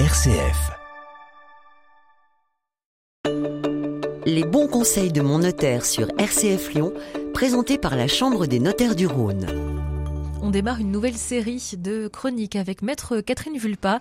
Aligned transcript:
RCF. 0.00 0.72
Les 4.26 4.42
bons 4.42 4.66
conseils 4.66 5.12
de 5.12 5.20
mon 5.20 5.38
notaire 5.38 5.86
sur 5.86 6.08
RCF 6.18 6.74
Lyon, 6.74 6.92
présentés 7.32 7.78
par 7.78 7.94
la 7.94 8.08
Chambre 8.08 8.46
des 8.46 8.58
notaires 8.58 8.96
du 8.96 9.06
Rhône 9.06 9.46
on 10.44 10.50
démarre 10.50 10.78
une 10.78 10.92
nouvelle 10.92 11.16
série 11.16 11.72
de 11.78 12.06
chroniques 12.06 12.54
avec 12.54 12.82
maître 12.82 13.20
Catherine 13.20 13.56
Vulpa, 13.56 14.00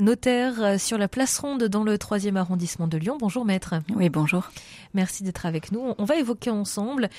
notaire 0.00 0.80
sur 0.80 0.98
la 0.98 1.06
place 1.06 1.38
ronde 1.38 1.64
dans 1.64 1.84
le 1.84 1.96
3e 1.96 2.34
arrondissement 2.34 2.88
de 2.88 2.98
Lyon. 2.98 3.16
Bonjour 3.20 3.44
maître. 3.44 3.76
Oui, 3.94 4.08
bonjour. 4.08 4.50
Merci 4.94 5.22
d'être 5.22 5.46
avec 5.46 5.70
nous. 5.70 5.94
On 5.96 6.04
va 6.04 6.16
évoquer 6.16 6.50
ensemble 6.50 7.10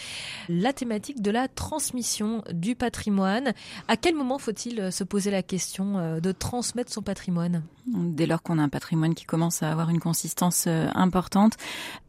la 0.50 0.74
thématique 0.74 1.22
de 1.22 1.32
la 1.32 1.48
transmission 1.48 2.44
du 2.52 2.76
patrimoine. 2.76 3.54
À 3.88 3.96
quel 3.96 4.14
moment 4.14 4.40
faut-il 4.40 4.92
se 4.92 5.04
poser 5.06 5.32
la 5.32 5.42
question 5.42 5.98
euh, 5.98 6.20
de 6.20 6.34
transmettre 6.34 6.92
son 6.92 7.02
patrimoine? 7.02 7.64
Dès 7.88 8.26
lors 8.26 8.42
qu'on 8.42 8.60
a 8.60 8.64
un 8.64 8.70
patrimoine 8.70 9.14
qui 9.14 9.26
commence 9.26 9.64
à 9.64 9.72
avoir 9.72 9.90
une 9.90 10.00
consistance 10.00 10.66
euh, 10.68 10.88
importante, 10.96 11.54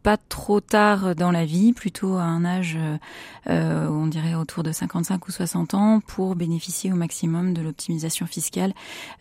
pas 0.06 0.16
trop 0.16 0.60
tard 0.60 1.16
dans 1.16 1.32
la 1.32 1.44
vie, 1.44 1.72
plutôt 1.72 2.14
à 2.14 2.22
un 2.22 2.44
âge, 2.44 2.78
euh, 3.50 3.88
on 3.88 4.06
dirait 4.06 4.36
autour 4.36 4.62
de 4.62 4.70
55 4.70 5.26
ou 5.26 5.32
60 5.32 5.74
ans, 5.74 5.98
pour 5.98 6.36
bénéficier 6.36 6.92
au 6.92 6.94
maximum 6.94 7.52
de 7.52 7.60
l'optimisation 7.60 8.24
fiscale 8.24 8.72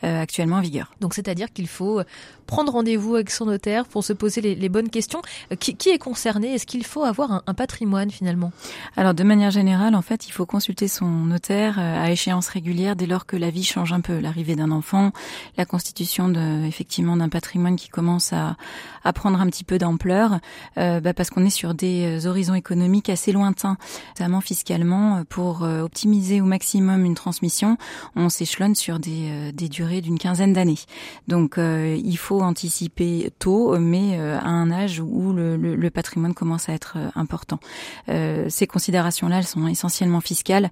euh, 0.04 0.22
actuellement 0.22 0.58
en 0.58 0.62
vigueur. 0.62 0.92
Donc 1.02 1.16
c'est-à-dire 1.16 1.52
qu'il 1.52 1.68
faut 1.68 2.04
prendre 2.46 2.72
rendez-vous 2.72 3.16
avec 3.16 3.30
son 3.30 3.46
notaire 3.46 3.86
pour 3.86 4.04
se 4.04 4.14
poser 4.14 4.42
les, 4.42 4.70
bonnes 4.70 4.90
questions. 4.90 5.22
Euh, 5.52 5.56
qui, 5.56 5.90
est 5.90 5.98
concerné? 5.98 6.54
Est-ce 6.54 6.66
qu'il 6.66 6.86
faut 6.86 7.04
avoir 7.04 7.44
un, 7.46 7.54
patrimoine 7.54 8.12
finalement? 8.12 8.52
Alors 8.96 9.14
de 9.14 9.24
manière 9.24 9.52
générale, 9.52 9.96
en 9.96 10.02
fait, 10.02 10.28
il 10.28 10.32
faut 10.32 10.46
consulter 10.46 10.88
son 10.88 11.08
notaire 11.08 11.80
euh, 11.80 12.04
à 12.04 12.12
échéance 12.12 12.48
régulière 12.48 12.96
dès 12.96 13.06
lors 13.06 13.26
que 13.26 13.38
la 13.38 13.50
vie 13.50 13.64
change 13.64 13.94
un 13.94 14.02
peu, 14.02 14.20
l'arrivée 14.20 14.56
d'un 14.56 14.72
enfant, 14.72 15.12
la 15.58 15.66
constitution 15.66 16.30
de, 16.30 16.66
effectivement 16.66 17.18
d'un 17.18 17.30
patrimoine 17.30 17.76
qui 17.76 17.90
commence 17.90 18.34
à, 18.34 18.58
à 19.04 19.14
prendre 19.14 19.40
un 19.40 19.48
petit 19.48 19.64
peu 19.64 19.78
d'ampleur, 19.78 20.40
bah 20.76 21.14
parce 21.14 21.30
qu'on 21.30 21.46
est 21.46 21.50
sur 21.50 21.74
des 21.74 22.28
horizons 22.28 22.56
économiques 22.56 23.10
assez 23.10 23.32
lointains, 23.32 23.78
notamment 24.10 24.42
fiscalement, 24.42 25.24
pour 25.30 25.62
optimiser 25.62 26.42
au 26.42 26.46
maximum 26.46 27.06
une 27.06 27.16
transmission, 27.16 27.78
on 28.16 28.30
s'échelonne 28.30 28.76
sur 28.76 29.00
des, 29.00 29.30
euh, 29.30 29.52
durées 29.52 30.02
d'une 30.02 30.18
quinzaine 30.18 30.54
d'années. 30.54 30.80
Donc 31.28 31.58
euh, 31.58 32.00
il 32.04 32.18
faut 32.18 32.42
anticiper 32.42 33.32
tôt, 33.40 33.78
mais 33.80 34.18
euh, 34.18 34.38
à 34.40 34.48
un 34.48 34.72
âge 34.72 35.00
où 35.00 35.34
le, 35.34 35.90
patrimoine 35.90 36.34
commence 36.34 36.68
à 36.68 36.74
être 36.74 36.98
important. 37.16 37.60
ces 38.08 38.68
considérations-là, 38.68 39.38
elles 39.38 39.48
sont 39.48 39.68
essentiellement 39.68 40.20
fiscales, 40.20 40.70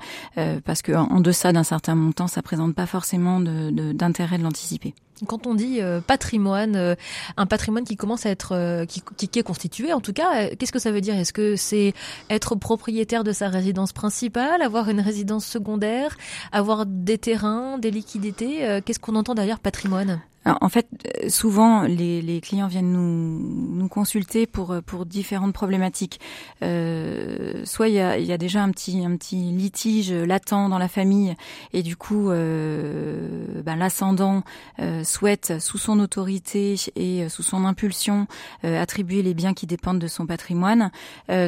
parce 0.65 0.81
qu'en 0.81 1.07
en 1.07 1.21
deçà 1.21 1.53
d'un 1.53 1.63
certain 1.63 1.95
montant, 1.95 2.27
ça 2.27 2.41
présente 2.41 2.75
pas 2.75 2.85
forcément 2.85 3.39
d'intérêt 3.39 4.37
de 4.37 4.43
l'anticiper. 4.43 4.93
Quand 5.27 5.47
on 5.47 5.53
dit 5.53 5.79
patrimoine, 6.07 6.95
un 7.37 7.45
patrimoine 7.45 7.83
qui 7.83 7.95
commence 7.95 8.25
à 8.25 8.29
être, 8.29 8.85
qui, 8.85 9.01
qui, 9.27 9.39
est 9.39 9.43
constitué, 9.43 9.93
en 9.93 10.01
tout 10.01 10.13
cas, 10.13 10.49
qu'est-ce 10.55 10.71
que 10.71 10.79
ça 10.79 10.91
veut 10.91 11.01
dire? 11.01 11.15
Est-ce 11.15 11.33
que 11.33 11.55
c'est 11.55 11.93
être 12.29 12.55
propriétaire 12.55 13.23
de 13.23 13.31
sa 13.31 13.49
résidence 13.49 13.93
principale, 13.93 14.61
avoir 14.61 14.89
une 14.89 15.01
résidence 15.01 15.45
secondaire, 15.45 16.17
avoir 16.51 16.85
des 16.85 17.17
terrains, 17.17 17.77
des 17.77 17.91
liquidités. 17.91 18.67
Euh, 18.67 18.81
qu'est-ce 18.83 18.99
qu'on 18.99 19.15
entend 19.15 19.35
derrière 19.35 19.59
patrimoine? 19.59 20.21
En 20.45 20.69
fait, 20.69 20.87
euh, 21.23 21.29
souvent, 21.29 21.83
les, 21.83 22.21
les, 22.21 22.41
clients 22.41 22.67
viennent 22.67 22.91
nous, 22.91 23.39
nous 23.75 23.87
consulter 23.87 24.45
pour, 24.45 24.71
euh, 24.71 24.81
pour 24.81 25.05
différentes 25.05 25.53
problématiques. 25.53 26.19
Euh, 26.61 27.61
soit 27.65 27.87
il 27.87 27.95
y 27.95 27.99
a, 27.99 28.17
y 28.17 28.31
a, 28.31 28.37
déjà 28.37 28.61
un 28.61 28.71
petit, 28.71 29.05
un 29.05 29.15
petit 29.15 29.51
litige 29.51 30.11
latent 30.11 30.49
dans 30.69 30.77
la 30.77 30.87
famille 30.87 31.35
et 31.71 31.83
du 31.83 31.95
coup, 31.95 32.29
euh, 32.29 33.61
ben, 33.63 33.75
l'ascendant 33.75 34.43
euh, 34.79 35.03
souhaite, 35.03 35.59
sous 35.59 35.77
son 35.77 35.99
autorité 35.99 36.75
et 36.95 37.29
sous 37.29 37.43
son 37.43 37.65
impulsion, 37.65 38.27
euh, 38.63 38.81
attribuer 38.81 39.21
les 39.23 39.33
biens 39.33 39.53
qui 39.53 39.67
dépendent 39.67 39.99
de 39.99 40.07
son 40.07 40.25
patrimoine. 40.25 40.91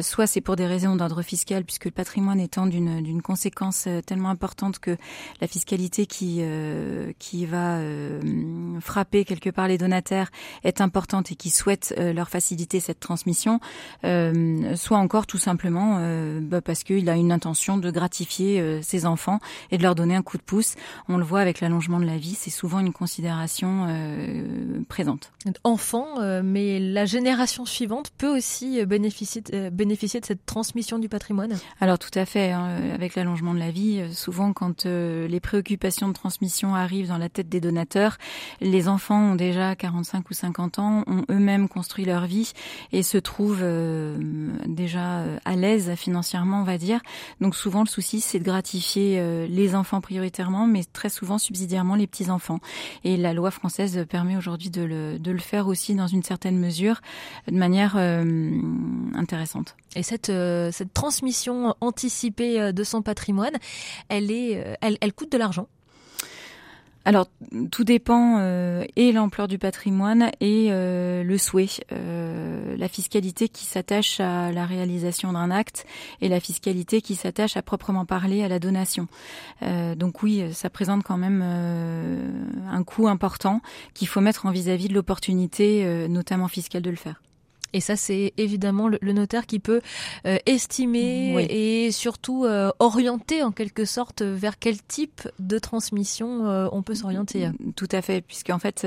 soit 0.02 0.26
c'est 0.26 0.40
pour 0.40 0.56
des 0.56 0.66
raisons 0.66 0.96
d'ordre 0.96 1.22
fiscal, 1.22 1.64
puisque 1.64 1.86
le 1.86 1.90
patrimoine 1.90 2.40
étant 2.40 2.66
d'une 2.66 3.22
conséquence 3.22 3.88
tellement 4.06 4.30
importante 4.30 4.78
que 4.78 4.96
la 5.40 5.46
fiscalité 5.46 6.06
qui, 6.06 6.42
qui 7.18 7.46
va 7.46 7.80
frapper 8.86 9.24
quelque 9.24 9.50
part 9.50 9.68
les 9.68 9.78
donataires 9.78 10.30
est 10.64 10.80
importante 10.80 11.32
et 11.32 11.34
qui 11.34 11.50
souhaitent 11.50 11.94
euh, 11.98 12.12
leur 12.12 12.28
faciliter 12.28 12.80
cette 12.80 13.00
transmission, 13.00 13.60
euh, 14.04 14.76
soit 14.76 14.98
encore 14.98 15.26
tout 15.26 15.38
simplement 15.38 15.98
euh, 16.00 16.40
bah, 16.40 16.60
parce 16.60 16.84
qu'il 16.84 17.08
a 17.08 17.16
une 17.16 17.32
intention 17.32 17.76
de 17.76 17.90
gratifier 17.90 18.80
ses 18.82 19.06
enfants 19.06 19.40
et 19.70 19.78
de 19.78 19.82
leur 19.82 19.94
donner 19.94 20.14
un 20.14 20.22
coup 20.22 20.38
de 20.38 20.42
pouce. 20.42 20.74
On 21.08 21.16
le 21.16 21.24
voit 21.24 21.40
avec 21.40 21.60
l'allongement 21.60 22.00
de 22.00 22.04
la 22.04 22.16
vie, 22.16 22.34
c'est 22.34 22.50
souvent 22.50 22.78
une 22.78 22.92
considération 22.92 23.86
présente. 24.88 25.32
Enfant, 25.64 26.06
mais 26.42 26.78
la 26.78 27.04
génération 27.04 27.64
suivante 27.64 28.10
peut 28.16 28.36
aussi 28.36 28.84
bénéficier, 28.84 29.42
bénéficier 29.72 30.20
de 30.20 30.26
cette 30.26 30.44
transmission 30.46 30.98
du 30.98 31.08
patrimoine? 31.08 31.56
Alors 31.80 31.98
tout 31.98 32.16
à 32.16 32.24
fait, 32.24 32.52
hein, 32.52 32.68
avec 32.94 33.14
l'allongement 33.14 33.54
de 33.54 33.58
la 33.58 33.70
vie, 33.70 34.02
souvent 34.12 34.52
quand 34.52 34.84
les 34.86 35.40
préoccupations 35.40 36.08
de 36.08 36.12
transmission 36.12 36.74
arrivent 36.74 37.08
dans 37.08 37.18
la 37.18 37.28
tête 37.28 37.48
des 37.48 37.60
donateurs, 37.60 38.18
les 38.60 38.75
enfants 38.88 39.32
ont 39.32 39.34
déjà 39.34 39.74
45 39.74 40.30
ou 40.30 40.34
50 40.34 40.78
ans, 40.78 41.04
ont 41.06 41.24
eux-mêmes 41.30 41.68
construit 41.68 42.04
leur 42.04 42.26
vie 42.26 42.52
et 42.92 43.02
se 43.02 43.18
trouvent 43.18 43.62
euh, 43.62 44.16
déjà 44.66 45.18
euh, 45.18 45.38
à 45.44 45.56
l'aise 45.56 45.94
financièrement, 45.96 46.60
on 46.60 46.64
va 46.64 46.78
dire. 46.78 47.00
Donc 47.40 47.54
souvent 47.54 47.80
le 47.80 47.88
souci 47.88 48.20
c'est 48.20 48.38
de 48.38 48.44
gratifier 48.44 49.18
euh, 49.18 49.46
les 49.48 49.74
enfants 49.74 50.00
prioritairement, 50.00 50.66
mais 50.66 50.84
très 50.84 51.08
souvent 51.08 51.38
subsidiairement 51.38 51.94
les 51.94 52.06
petits 52.06 52.30
enfants. 52.30 52.60
Et 53.04 53.16
la 53.16 53.32
loi 53.34 53.50
française 53.50 54.06
permet 54.08 54.36
aujourd'hui 54.36 54.70
de 54.70 54.82
le, 54.82 55.18
de 55.18 55.30
le 55.30 55.38
faire 55.38 55.66
aussi 55.66 55.94
dans 55.94 56.06
une 56.06 56.22
certaine 56.22 56.58
mesure, 56.58 57.00
de 57.48 57.56
manière 57.56 57.96
intéressante. 59.14 59.76
Et 59.94 60.02
cette, 60.02 60.26
cette 60.72 60.92
transmission 60.92 61.74
anticipée 61.80 62.72
de 62.72 62.84
son 62.84 63.02
patrimoine, 63.02 63.56
elle 64.08 64.30
est, 64.30 64.76
elle, 64.80 64.98
elle 65.00 65.12
coûte 65.12 65.32
de 65.32 65.38
l'argent 65.38 65.68
alors, 67.06 67.28
tout 67.70 67.84
dépend 67.84 68.38
euh, 68.40 68.84
et 68.96 69.12
l'ampleur 69.12 69.46
du 69.46 69.58
patrimoine 69.58 70.32
et 70.40 70.72
euh, 70.72 71.22
le 71.22 71.38
souhait, 71.38 71.68
euh, 71.92 72.76
la 72.76 72.88
fiscalité 72.88 73.48
qui 73.48 73.64
s'attache 73.64 74.18
à 74.18 74.50
la 74.50 74.66
réalisation 74.66 75.32
d'un 75.32 75.52
acte 75.52 75.86
et 76.20 76.28
la 76.28 76.40
fiscalité 76.40 77.00
qui 77.00 77.14
s'attache 77.14 77.56
à 77.56 77.62
proprement 77.62 78.06
parler 78.06 78.42
à 78.42 78.48
la 78.48 78.58
donation. 78.58 79.06
donc 79.62 80.24
oui, 80.24 80.52
ça 80.52 80.68
présente 80.68 81.04
quand 81.04 81.16
même 81.16 81.42
un 81.42 82.82
coût 82.82 83.06
important 83.06 83.60
qu'il 83.94 84.08
faut 84.08 84.20
mettre 84.20 84.46
en 84.46 84.50
vis-à-vis 84.50 84.86
-vis 84.86 84.88
de 84.88 84.94
l'opportunité, 84.94 86.08
notamment 86.08 86.48
fiscale, 86.48 86.82
de 86.82 86.90
le 86.90 86.96
faire. 86.96 87.22
Et 87.76 87.80
ça, 87.80 87.94
c'est 87.94 88.32
évidemment 88.38 88.88
le, 88.88 89.12
notaire 89.12 89.44
qui 89.44 89.58
peut 89.58 89.82
euh, 90.24 90.38
estimer 90.46 91.46
et 91.50 91.92
surtout 91.92 92.46
euh, 92.46 92.70
orienter 92.78 93.42
en 93.42 93.52
quelque 93.52 93.84
sorte 93.84 94.22
vers 94.22 94.58
quel 94.58 94.82
type 94.82 95.28
de 95.40 95.58
transmission 95.58 96.46
euh, 96.46 96.68
on 96.72 96.82
peut 96.82 96.94
s'orienter. 96.94 97.50
Tout 97.76 97.88
à 97.92 98.00
fait, 98.00 98.22
puisqu'en 98.22 98.58
fait, 98.58 98.86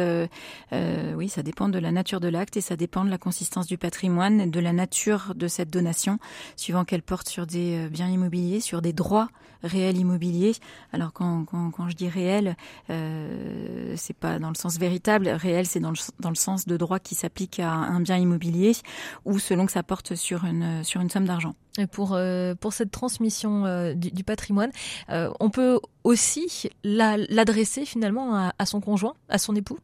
oui, 1.15 1.29
ça 1.29 1.43
dépend 1.43 1.69
de 1.69 1.77
la 1.77 1.91
nature 1.91 2.19
de 2.19 2.29
l'acte 2.29 2.57
et 2.57 2.61
ça 2.61 2.75
dépend 2.75 3.05
de 3.05 3.11
la 3.11 3.19
consistance 3.19 3.67
du 3.67 3.77
patrimoine, 3.77 4.49
de 4.49 4.59
la 4.59 4.73
nature 4.73 5.33
de 5.35 5.47
cette 5.47 5.69
donation, 5.69 6.17
suivant 6.55 6.83
qu'elle 6.83 7.03
porte 7.03 7.29
sur 7.29 7.45
des 7.45 7.87
biens 7.91 8.09
immobiliers, 8.09 8.59
sur 8.59 8.81
des 8.81 8.93
droits 8.93 9.29
réels 9.61 9.97
immobiliers. 9.97 10.53
Alors 10.93 11.11
quand, 11.11 11.43
quand, 11.43 11.69
quand 11.69 11.89
je 11.89 11.95
dis 11.95 12.09
réel, 12.09 12.55
c'est 12.87 14.17
pas 14.17 14.39
dans 14.39 14.49
le 14.49 14.55
sens 14.55 14.79
véritable. 14.79 15.27
Réel, 15.27 15.67
c'est 15.67 15.79
dans 15.79 15.91
le, 15.91 15.97
dans 16.19 16.29
le 16.29 16.35
sens 16.35 16.65
de 16.65 16.75
droit 16.75 16.97
qui 16.97 17.13
s'applique 17.13 17.59
à 17.59 17.69
un 17.69 17.99
bien 17.99 18.17
immobilier 18.17 18.78
ou 19.25 19.39
selon 19.39 19.65
que 19.65 19.71
ça 19.71 19.83
porte 19.83 20.15
sur 20.15 20.45
une, 20.45 20.83
sur 20.83 21.01
une 21.01 21.09
somme 21.09 21.25
d'argent. 21.25 21.55
Et 21.77 21.87
pour, 21.87 22.13
euh, 22.13 22.55
pour 22.55 22.73
cette 22.73 22.91
transmission 22.91 23.65
euh, 23.65 23.93
du, 23.93 24.23
patrimoine, 24.23 24.71
euh, 25.09 25.31
on 25.39 25.49
peut 25.49 25.79
aussi 26.03 26.69
l'adresser 26.83 27.85
finalement 27.85 28.51
à 28.57 28.65
son 28.65 28.81
conjoint, 28.81 29.13
à 29.29 29.37
son 29.37 29.55
époux 29.55 29.77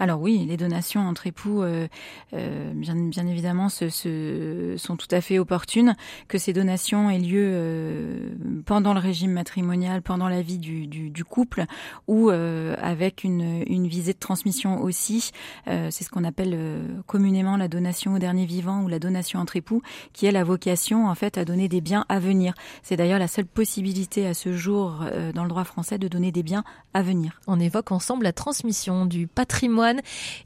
alors 0.00 0.22
oui, 0.22 0.46
les 0.48 0.56
donations 0.56 1.06
entre 1.06 1.26
époux, 1.26 1.62
euh, 1.62 1.86
euh, 2.32 2.72
bien, 2.74 3.26
évidemment, 3.26 3.68
ce, 3.68 4.74
sont 4.78 4.96
tout 4.96 5.06
à 5.10 5.20
fait 5.20 5.38
opportunes. 5.38 5.94
Que 6.26 6.38
ces 6.38 6.54
donations 6.54 7.10
aient 7.10 7.18
lieu 7.18 7.44
euh, 7.52 8.30
pendant 8.64 8.94
le 8.94 8.98
régime 8.98 9.32
matrimonial, 9.32 10.00
pendant 10.00 10.28
la 10.28 10.40
vie 10.40 10.58
du, 10.58 11.24
couple, 11.24 11.66
ou 12.08 12.30
avec 12.30 13.24
une, 13.24 13.62
une, 13.66 13.86
visée 13.86 14.14
de 14.14 14.18
transmission 14.18 14.82
aussi. 14.82 15.32
C'est 15.66 15.90
ce 15.90 16.08
qu'on 16.08 16.24
appelle 16.24 16.58
communément 17.06 17.58
la 17.58 17.68
donation 17.68 18.14
au 18.14 18.18
dernier 18.18 18.46
vivant 18.46 18.82
ou 18.82 18.88
la 18.88 18.98
donation 18.98 19.38
entre 19.38 19.56
époux, 19.56 19.82
qui 20.14 20.26
a 20.26 20.32
la 20.32 20.44
vocation 20.44 21.08
en 21.08 21.14
fait 21.14 21.36
à 21.36 21.44
donner 21.44 21.68
des 21.68 21.82
biens 21.82 22.06
à 22.08 22.18
venir. 22.18 22.54
C'est 22.82 22.96
d'ailleurs 22.96 23.18
la 23.18 23.28
seule 23.28 23.44
possibilité 23.44 24.26
à 24.26 24.32
ce 24.32 24.54
jour 24.54 25.04
dans 25.34 25.42
le 25.42 25.50
droit 25.50 25.64
français 25.64 25.98
de 25.98 26.08
donner 26.08 26.32
des 26.32 26.42
biens 26.42 26.64
à 26.94 27.02
venir. 27.02 27.38
On 27.46 27.60
évoque 27.60 27.92
ensemble 27.92 28.24
la 28.24 28.32
transmission 28.32 29.04
du 29.04 29.26
patrimoine 29.26 29.89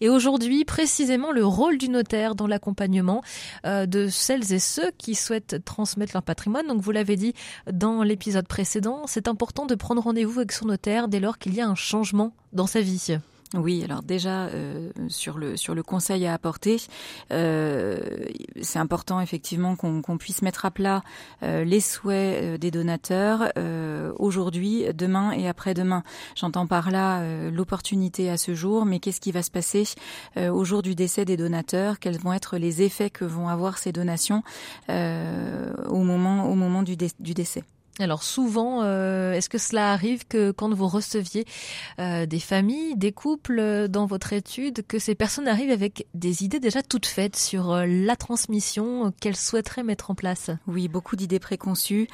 et 0.01 0.09
aujourd'hui 0.09 0.65
précisément 0.65 1.33
le 1.33 1.45
rôle 1.45 1.79
du 1.79 1.89
notaire 1.89 2.35
dans 2.35 2.47
l'accompagnement 2.47 3.23
euh, 3.67 3.87
de 3.87 4.09
celles 4.09 4.53
et 4.53 4.59
ceux 4.59 4.91
qui 4.97 5.15
souhaitent 5.15 5.65
transmettre 5.65 6.13
leur 6.15 6.23
patrimoine. 6.23 6.67
Donc 6.67 6.81
vous 6.81 6.93
l'avez 6.93 7.17
dit 7.17 7.35
dans 7.71 8.03
l'épisode 8.03 8.49
précédent, 8.49 9.03
c'est 9.07 9.29
important 9.29 9.67
de 9.67 9.75
prendre 9.75 10.03
rendez-vous 10.03 10.39
avec 10.41 10.53
son 10.53 10.67
notaire 10.67 11.09
dès 11.09 11.21
lors 11.21 11.39
qu'il 11.39 11.55
y 11.55 11.61
a 11.61 11.69
un 11.69 11.75
changement 11.75 12.33
dans 12.53 12.67
sa 12.67 12.81
vie. 12.81 13.19
Oui, 13.53 13.85
alors 13.85 14.03
déjà 14.03 14.47
euh, 14.47 14.91
sur 15.09 15.39
le 15.39 15.57
sur 15.57 15.75
le 15.77 15.83
conseil 15.85 16.27
à 16.27 16.35
apporter, 16.35 16.79
euh, 17.31 18.01
c'est 18.63 18.81
important 18.81 19.21
effectivement 19.21 19.77
qu'on 19.77 20.19
puisse 20.19 20.43
mettre 20.43 20.65
à 20.65 20.73
plat 20.73 21.03
euh, 21.43 21.63
les 21.63 21.81
souhaits 21.81 22.59
des 22.61 22.71
donateurs 22.71 23.53
aujourd'hui, 24.19 24.87
demain 24.95 25.33
et 25.33 25.49
après-demain. 25.49 26.03
J'entends 26.35 26.67
par 26.67 26.91
là 26.91 27.23
l'opportunité 27.51 28.31
à 28.31 28.37
ce 28.37 28.55
jour, 28.55 28.87
mais 28.87 28.99
qu'est-ce 28.99 29.21
qui 29.21 29.33
va 29.33 29.43
se 29.43 29.51
passer 29.51 29.85
au 30.37 30.65
jour 30.65 30.83
du 30.83 30.95
décès 30.95 31.25
des 31.25 31.37
donateurs? 31.37 31.99
Quels 31.99 32.19
vont 32.19 32.33
être 32.33 32.57
les 32.57 32.83
effets 32.83 33.11
que 33.11 33.25
vont 33.25 33.49
avoir 33.49 33.79
ces 33.79 33.93
donations 33.93 34.43
au 34.89 36.03
moment 36.03 36.51
au 36.51 36.55
moment 36.55 36.83
du, 36.83 36.97
du 36.97 37.35
décès? 37.35 37.65
Alors 38.01 38.25
souvent, 38.25 38.83
euh, 38.83 39.33
est-ce 39.33 39.49
que 39.49 39.59
cela 39.59 39.93
arrive 39.93 40.27
que 40.27 40.51
quand 40.51 40.73
vous 40.75 40.89
receviez 40.89 41.45
euh, 42.01 42.27
des 42.27 42.41
familles, 42.41 42.97
des 42.97 43.13
couples 43.13 43.61
euh, 43.61 43.87
dans 43.87 44.05
votre 44.05 44.33
étude, 44.33 44.85
que 44.87 44.99
ces 44.99 45.15
personnes 45.15 45.47
arrivent 45.47 45.71
avec 45.71 46.09
des 46.13 46.43
idées 46.43 46.59
déjà 46.59 46.83
toutes 46.83 47.07
faites 47.07 47.37
sur 47.37 47.77
la 47.87 48.17
transmission 48.17 49.13
qu'elles 49.21 49.37
souhaiteraient 49.37 49.85
mettre 49.85 50.11
en 50.11 50.17
place? 50.17 50.51
Oui, 50.67 50.89
beaucoup 50.89 51.15
d'idées 51.15 51.39
préconçues, 51.39 52.09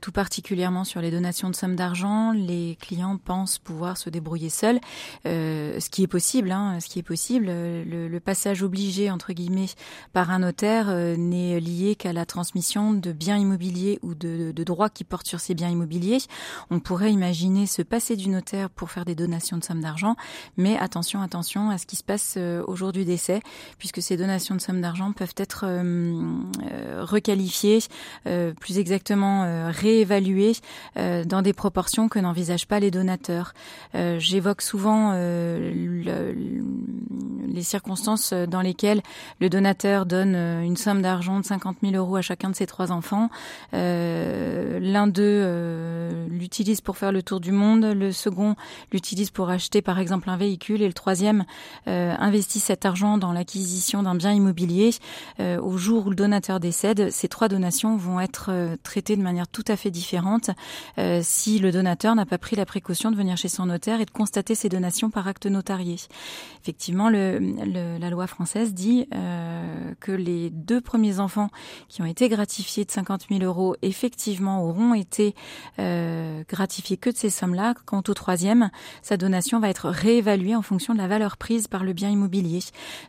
tout 0.00 0.12
particulièrement 0.12 0.84
sur 0.84 1.00
les 1.00 1.10
donations 1.10 1.50
de 1.50 1.56
sommes 1.56 1.76
d'argent. 1.76 2.32
Les 2.32 2.76
clients 2.80 3.18
pensent 3.18 3.58
pouvoir 3.58 3.96
se 3.96 4.10
débrouiller 4.10 4.48
seuls, 4.48 4.80
ce 5.24 5.90
qui 5.90 6.02
est 6.02 6.08
possible. 6.08 6.52
Hein, 6.52 6.78
ce 6.80 6.88
qui 6.88 6.98
est 6.98 7.04
possible. 7.04 7.46
Le, 7.46 8.18
passage 8.24 8.62
obligé 8.62 9.10
entre 9.10 9.32
guillemets 9.32 9.68
par 10.12 10.30
un 10.30 10.40
notaire 10.40 10.86
n'est 11.16 11.60
lié 11.60 11.94
qu'à 11.94 12.12
la 12.12 12.26
transmission 12.26 12.92
de 12.92 13.12
biens 13.12 13.36
immobiliers 13.36 13.98
ou 14.02 14.14
de, 14.14 14.52
de 14.52 14.64
droits 14.64 14.90
qui 14.90 15.04
portent 15.04 15.15
sur 15.24 15.40
ces 15.40 15.54
biens 15.54 15.70
immobiliers. 15.70 16.18
On 16.70 16.80
pourrait 16.80 17.12
imaginer 17.12 17.66
se 17.66 17.82
passer 17.82 18.16
du 18.16 18.28
notaire 18.28 18.70
pour 18.70 18.90
faire 18.90 19.04
des 19.04 19.14
donations 19.14 19.56
de 19.56 19.64
sommes 19.64 19.80
d'argent, 19.80 20.16
mais 20.56 20.76
attention, 20.78 21.22
attention 21.22 21.70
à 21.70 21.78
ce 21.78 21.86
qui 21.86 21.96
se 21.96 22.04
passe 22.04 22.34
euh, 22.36 22.62
au 22.66 22.76
jour 22.76 22.92
du 22.92 23.04
décès, 23.04 23.40
puisque 23.78 24.02
ces 24.02 24.16
donations 24.16 24.54
de 24.54 24.60
sommes 24.60 24.80
d'argent 24.80 25.12
peuvent 25.12 25.34
être 25.36 25.64
euh, 25.66 26.12
euh, 26.70 27.04
requalifiées, 27.04 27.78
plus 28.60 28.78
exactement 28.78 29.70
réévaluées 29.70 30.54
dans 30.96 31.42
des 31.42 31.52
proportions 31.52 32.08
que 32.08 32.18
n'envisagent 32.18 32.66
pas 32.66 32.80
les 32.80 32.90
donateurs. 32.90 33.52
J'évoque 33.94 34.62
souvent 34.62 35.12
les 37.56 37.62
circonstances 37.62 38.32
dans 38.32 38.60
lesquelles 38.60 39.02
le 39.40 39.48
donateur 39.48 40.06
donne 40.06 40.34
une 40.36 40.76
somme 40.76 41.02
d'argent 41.02 41.40
de 41.40 41.44
50 41.44 41.78
000 41.82 41.96
euros 41.96 42.16
à 42.16 42.22
chacun 42.22 42.50
de 42.50 42.54
ses 42.54 42.66
trois 42.66 42.92
enfants. 42.92 43.28
L'un 43.72 45.06
deux 45.06 45.42
euh, 45.46 46.26
l'utilise 46.28 46.80
pour 46.80 46.96
faire 46.96 47.12
le 47.12 47.22
tour 47.22 47.40
du 47.40 47.52
monde, 47.52 47.84
le 47.84 48.12
second 48.12 48.56
l'utilise 48.92 49.30
pour 49.30 49.48
acheter 49.48 49.82
par 49.82 49.98
exemple 49.98 50.28
un 50.30 50.36
véhicule 50.36 50.82
et 50.82 50.86
le 50.86 50.92
troisième 50.92 51.44
euh, 51.88 52.14
investit 52.18 52.60
cet 52.60 52.84
argent 52.84 53.18
dans 53.18 53.32
l'acquisition 53.32 54.02
d'un 54.02 54.14
bien 54.14 54.32
immobilier. 54.32 54.90
Euh, 55.40 55.60
au 55.60 55.76
jour 55.76 56.06
où 56.06 56.10
le 56.10 56.16
donateur 56.16 56.60
décède, 56.60 57.10
ces 57.10 57.28
trois 57.28 57.48
donations 57.48 57.96
vont 57.96 58.20
être 58.20 58.76
traitées 58.82 59.16
de 59.16 59.22
manière 59.22 59.48
tout 59.48 59.64
à 59.68 59.76
fait 59.76 59.90
différente 59.90 60.50
si 61.22 61.58
le 61.58 61.72
donateur 61.72 62.14
n'a 62.14 62.26
pas 62.26 62.38
pris 62.38 62.56
la 62.56 62.66
précaution 62.66 63.10
de 63.10 63.16
venir 63.16 63.36
chez 63.36 63.48
son 63.48 63.66
notaire 63.66 64.00
et 64.00 64.04
de 64.04 64.10
constater 64.10 64.54
ces 64.54 64.68
donations 64.68 65.10
par 65.10 65.26
acte 65.28 65.46
notarié. 65.46 65.96
Effectivement, 66.62 67.08
le, 67.08 67.38
la 67.64 68.10
loi 68.10 68.26
française 68.26 68.74
dit 68.74 69.08
que 70.00 70.12
les 70.12 70.50
deux 70.50 70.80
premiers 70.80 71.20
enfants 71.20 71.48
qui 71.88 72.02
ont 72.02 72.06
été 72.06 72.28
gratifiés 72.28 72.84
de 72.84 72.90
50 72.90 73.26
000 73.30 73.42
euros 73.42 73.76
effectivement 73.82 74.62
auront 74.62 74.94
été 74.94 75.34
euh, 75.78 76.42
gratifié 76.48 76.96
que 76.96 77.10
de 77.10 77.16
ces 77.16 77.30
sommes-là. 77.30 77.74
Quant 77.84 78.02
au 78.08 78.14
troisième, 78.14 78.70
sa 79.02 79.16
donation 79.16 79.60
va 79.60 79.68
être 79.68 79.88
réévaluée 79.88 80.54
en 80.54 80.62
fonction 80.62 80.94
de 80.94 80.98
la 80.98 81.08
valeur 81.08 81.36
prise 81.36 81.68
par 81.68 81.84
le 81.84 81.92
bien 81.92 82.10
immobilier. 82.10 82.60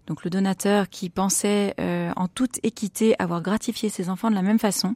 Donc 0.07 0.23
le 0.23 0.29
donateur 0.29 0.89
qui 0.89 1.09
pensait 1.09 1.73
euh, 1.79 2.11
en 2.15 2.27
toute 2.27 2.59
équité 2.63 3.15
avoir 3.19 3.41
gratifié 3.41 3.89
ses 3.89 4.09
enfants 4.09 4.29
de 4.29 4.35
la 4.35 4.41
même 4.41 4.59
façon 4.59 4.95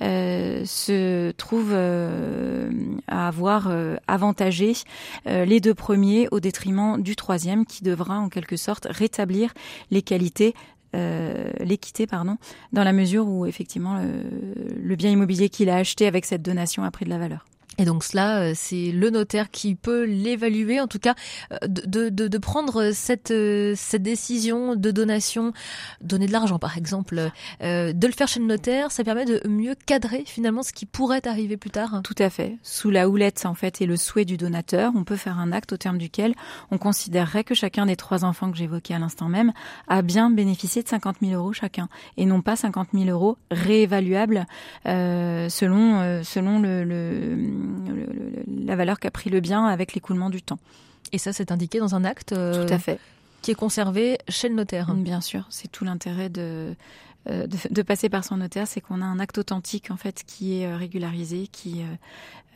euh, 0.00 0.64
se 0.64 1.30
trouve 1.32 1.72
à 1.72 3.28
avoir 3.28 3.70
avantagé 4.06 4.74
les 5.26 5.60
deux 5.60 5.74
premiers 5.74 6.28
au 6.30 6.40
détriment 6.40 7.00
du 7.00 7.16
troisième 7.16 7.66
qui 7.66 7.82
devra 7.82 8.18
en 8.18 8.28
quelque 8.28 8.56
sorte 8.56 8.81
rétablir 8.88 9.52
les 9.90 10.02
qualités 10.02 10.54
euh, 10.94 11.50
l'équité, 11.60 12.06
dans 12.72 12.84
la 12.84 12.92
mesure 12.92 13.26
où 13.26 13.46
effectivement 13.46 14.02
le 14.02 14.94
bien 14.96 15.10
immobilier 15.10 15.48
qu'il 15.48 15.70
a 15.70 15.76
acheté 15.76 16.06
avec 16.06 16.26
cette 16.26 16.42
donation 16.42 16.82
a 16.82 16.90
pris 16.90 17.06
de 17.06 17.10
la 17.10 17.18
valeur. 17.18 17.46
Et 17.78 17.84
donc 17.84 18.04
cela, 18.04 18.40
euh, 18.40 18.52
c'est 18.54 18.92
le 18.92 19.10
notaire 19.10 19.50
qui 19.50 19.74
peut 19.74 20.04
l'évaluer, 20.04 20.80
en 20.80 20.86
tout 20.86 20.98
cas, 20.98 21.14
euh, 21.52 21.56
de, 21.66 22.10
de, 22.10 22.28
de, 22.28 22.38
prendre 22.38 22.90
cette, 22.92 23.30
euh, 23.30 23.72
cette 23.76 24.02
décision 24.02 24.76
de 24.76 24.90
donation, 24.90 25.52
donner 26.02 26.26
de 26.26 26.32
l'argent 26.32 26.58
par 26.58 26.76
exemple, 26.76 27.30
de 27.60 28.06
le 28.06 28.12
faire 28.12 28.28
chez 28.28 28.40
le 28.40 28.46
notaire, 28.46 28.90
ça 28.90 29.04
permet 29.04 29.24
de 29.24 29.40
mieux 29.48 29.74
cadrer 29.86 30.24
finalement 30.26 30.62
ce 30.62 30.72
qui 30.72 30.86
pourrait 30.86 31.26
arriver 31.26 31.56
plus 31.56 31.70
tard. 31.70 32.00
Tout 32.02 32.14
à 32.18 32.30
fait. 32.30 32.58
Sous 32.62 32.90
la 32.90 33.08
houlette 33.08 33.46
en 33.46 33.54
fait 33.54 33.80
et 33.80 33.86
le 33.86 33.96
souhait 33.96 34.24
du 34.24 34.36
donateur, 34.36 34.92
on 34.94 35.04
peut 35.04 35.16
faire 35.16 35.38
un 35.38 35.52
acte 35.52 35.72
au 35.72 35.76
terme 35.76 35.98
duquel 35.98 36.34
on 36.70 36.78
considérerait 36.78 37.44
que 37.44 37.54
chacun 37.54 37.86
des 37.86 37.96
trois 37.96 38.24
enfants 38.24 38.50
que 38.50 38.56
j'évoquais 38.56 38.94
à 38.94 38.98
l'instant 38.98 39.28
même 39.28 39.52
a 39.88 40.02
bien 40.02 40.30
bénéficié 40.30 40.82
de 40.82 40.88
50 40.88 41.16
000 41.22 41.32
euros 41.32 41.52
chacun 41.52 41.88
et 42.16 42.26
non 42.26 42.42
pas 42.42 42.56
50 42.56 42.88
000 42.92 43.04
euros 43.06 43.38
réévaluables 43.50 44.46
euh, 44.86 45.48
selon 45.48 46.22
selon 46.22 46.58
le, 46.58 46.84
le 46.84 47.61
la 48.46 48.76
valeur 48.76 48.98
qu'a 48.98 49.10
pris 49.10 49.30
le 49.30 49.40
bien 49.40 49.66
avec 49.66 49.94
l'écoulement 49.94 50.30
du 50.30 50.42
temps. 50.42 50.58
Et 51.12 51.18
ça, 51.18 51.32
c'est 51.32 51.52
indiqué 51.52 51.78
dans 51.78 51.94
un 51.94 52.04
acte 52.04 52.32
euh, 52.32 52.66
Tout 52.66 52.72
à 52.72 52.78
fait. 52.78 52.98
qui 53.42 53.50
est 53.50 53.54
conservé 53.54 54.18
chez 54.28 54.48
le 54.48 54.54
notaire. 54.54 54.94
Bien 54.94 55.20
sûr, 55.20 55.46
c'est 55.50 55.70
tout 55.70 55.84
l'intérêt 55.84 56.28
de, 56.28 56.74
euh, 57.28 57.46
de, 57.46 57.82
passer 57.82 58.08
par 58.08 58.24
son 58.24 58.38
notaire, 58.38 58.66
c'est 58.66 58.80
qu'on 58.80 59.00
a 59.00 59.04
un 59.04 59.18
acte 59.18 59.38
authentique 59.38 59.90
en 59.90 59.96
fait 59.96 60.24
qui 60.26 60.60
est 60.60 60.66
euh, 60.66 60.76
régularisé, 60.76 61.46
qui 61.46 61.82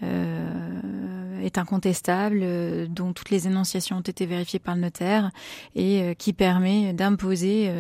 euh, 0.03 1.41
est 1.43 1.57
incontestable, 1.57 2.41
euh, 2.43 2.87
dont 2.87 3.15
toutes 3.15 3.31
les 3.31 3.47
énonciations 3.47 3.97
ont 3.97 4.03
été 4.03 4.27
vérifiées 4.27 4.59
par 4.59 4.75
le 4.75 4.83
notaire 4.83 5.31
et 5.75 6.03
euh, 6.03 6.15
qui 6.15 6.35
permet 6.35 6.93
d'imposer 6.93 7.73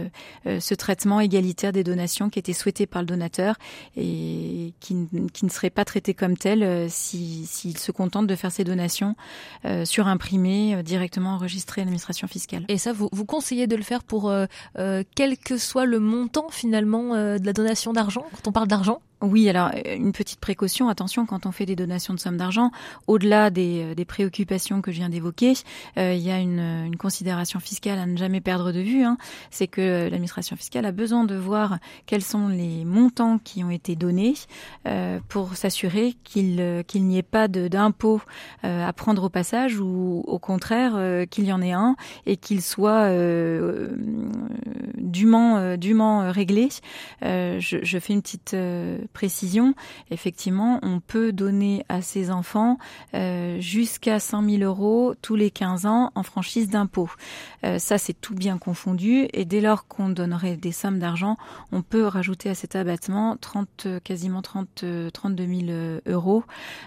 ce 0.44 0.74
traitement 0.74 1.20
égalitaire 1.20 1.72
des 1.72 1.84
donations 1.84 2.30
qui 2.30 2.38
était 2.38 2.52
souhaité 2.52 2.86
par 2.86 3.02
le 3.02 3.06
donateur 3.06 3.56
et 3.96 4.72
qui, 4.80 4.94
ne 4.94 5.48
serait 5.48 5.70
pas 5.70 5.84
traité 5.84 6.14
comme 6.14 6.36
tel 6.36 6.88
s'il 6.90 7.46
si, 7.46 7.72
se 7.72 7.92
contente 7.92 8.26
de 8.26 8.34
faire 8.34 8.52
ses 8.52 8.64
donations 8.64 9.16
sur 9.84 10.06
imprimé 10.06 10.82
directement 10.82 11.30
enregistré 11.30 11.80
à 11.80 11.84
l'administration 11.84 12.28
fiscale. 12.28 12.64
Et 12.68 12.78
ça, 12.78 12.92
vous, 12.92 13.08
vous 13.12 13.24
conseillez 13.24 13.66
de 13.66 13.76
le 13.76 13.82
faire 13.82 14.04
pour 14.04 14.32
quel 15.14 15.38
que 15.38 15.56
soit 15.56 15.86
le 15.86 15.98
montant 15.98 16.48
finalement 16.50 16.75
de 16.82 17.46
la 17.46 17.52
donation 17.52 17.92
d'argent, 17.92 18.24
quand 18.32 18.48
on 18.48 18.52
parle 18.52 18.68
d'argent? 18.68 19.00
Oui, 19.22 19.48
alors 19.48 19.70
euh, 19.74 19.96
une 19.96 20.12
petite 20.12 20.40
précaution, 20.40 20.90
attention 20.90 21.24
quand 21.24 21.46
on 21.46 21.52
fait 21.52 21.64
des 21.64 21.76
donations 21.76 22.12
de 22.12 22.20
sommes 22.20 22.36
d'argent, 22.36 22.70
au-delà 23.06 23.48
des, 23.48 23.82
euh, 23.82 23.94
des, 23.94 24.04
préoccupations 24.04 24.82
que 24.82 24.92
je 24.92 24.98
viens 24.98 25.08
d'évoquer, 25.08 25.54
euh, 25.96 26.12
il 26.12 26.20
y 26.20 26.30
a 26.30 26.38
une, 26.38 26.60
une, 26.60 26.96
considération 26.96 27.58
fiscale 27.58 27.98
à 27.98 28.04
ne 28.04 28.16
jamais 28.16 28.42
perdre 28.42 28.72
de 28.72 28.80
vue. 28.80 29.04
Hein. 29.04 29.16
C'est 29.50 29.68
que 29.68 30.08
l'administration 30.10 30.54
fiscale 30.56 30.84
a 30.84 30.92
besoin 30.92 31.24
de 31.24 31.34
voir 31.34 31.78
quels 32.04 32.22
sont 32.22 32.48
les 32.48 32.84
montants 32.84 33.38
qui 33.38 33.64
ont 33.64 33.70
été 33.70 33.96
donnés 33.96 34.34
pour 35.28 35.54
s'assurer 35.56 36.14
qu'il 36.24 36.84
qu'il 36.86 37.04
n'y 37.04 37.18
ait 37.18 37.22
pas 37.22 37.48
d'impôt 37.48 38.20
à 38.62 38.92
prendre 38.92 39.24
au 39.24 39.28
passage 39.28 39.78
ou 39.78 40.24
au 40.26 40.38
contraire 40.38 41.26
qu'il 41.30 41.44
y 41.44 41.52
en 41.52 41.62
ait 41.62 41.72
un 41.72 41.96
et 42.24 42.36
qu'il 42.36 42.62
soit 42.62 43.10
dûment 44.96 45.76
dûment 45.76 46.32
réglé. 46.32 46.68
Je, 47.22 47.78
je, 47.82 47.98
fais 47.98 48.12
une 48.12 48.22
petite 48.22 48.56
précision, 49.12 49.74
effectivement, 50.10 50.78
on 50.82 51.00
peut 51.00 51.32
donner 51.32 51.84
à 51.88 52.02
ses 52.02 52.30
enfants 52.30 52.78
euh, 53.14 53.60
jusqu'à 53.60 54.20
100 54.20 54.48
000 54.48 54.62
euros 54.62 55.14
tous 55.22 55.36
les 55.36 55.50
15 55.50 55.86
ans 55.86 56.12
en 56.14 56.22
franchise 56.22 56.68
d'impôt. 56.68 57.10
Euh, 57.64 57.78
ça, 57.78 57.98
c'est 57.98 58.14
tout 58.14 58.34
bien 58.34 58.58
confondu. 58.58 59.28
Et 59.32 59.44
dès 59.44 59.60
lors 59.60 59.86
qu'on 59.86 60.08
donnerait 60.08 60.56
des 60.56 60.72
sommes 60.72 60.98
d'argent, 60.98 61.36
on 61.72 61.82
peut 61.82 62.06
rajouter 62.06 62.50
à 62.50 62.54
cet 62.54 62.76
abattement 62.76 63.36
30, 63.36 63.88
quasiment 64.02 64.42
30, 64.42 64.84
32 65.12 65.46
000 65.46 66.00
euros 66.06 66.44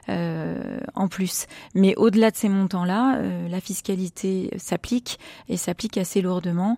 euh, 0.09 0.79
en 0.95 1.07
plus. 1.07 1.47
Mais 1.75 1.95
au-delà 1.95 2.31
de 2.31 2.35
ces 2.35 2.49
montants-là, 2.49 3.19
la 3.49 3.61
fiscalité 3.61 4.51
s'applique 4.57 5.19
et 5.47 5.57
s'applique 5.57 5.97
assez 5.97 6.21
lourdement 6.21 6.77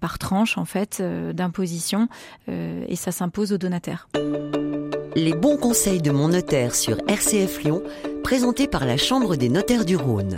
par 0.00 0.18
tranche 0.18 0.58
en 0.58 0.64
fait 0.64 1.02
d'imposition 1.02 2.08
et 2.48 2.96
ça 2.96 3.12
s'impose 3.12 3.52
les 5.16 5.32
bons 5.32 5.56
conseils 5.56 6.02
de 6.02 6.10
mon 6.10 6.28
notaire 6.28 6.74
sur 6.74 6.98
RCF 7.08 7.62
Lyon, 7.62 7.82
présentés 8.22 8.66
par 8.66 8.84
la 8.84 8.96
Chambre 8.96 9.36
des 9.36 9.48
notaires 9.48 9.84
du 9.84 9.96
Rhône. 9.96 10.36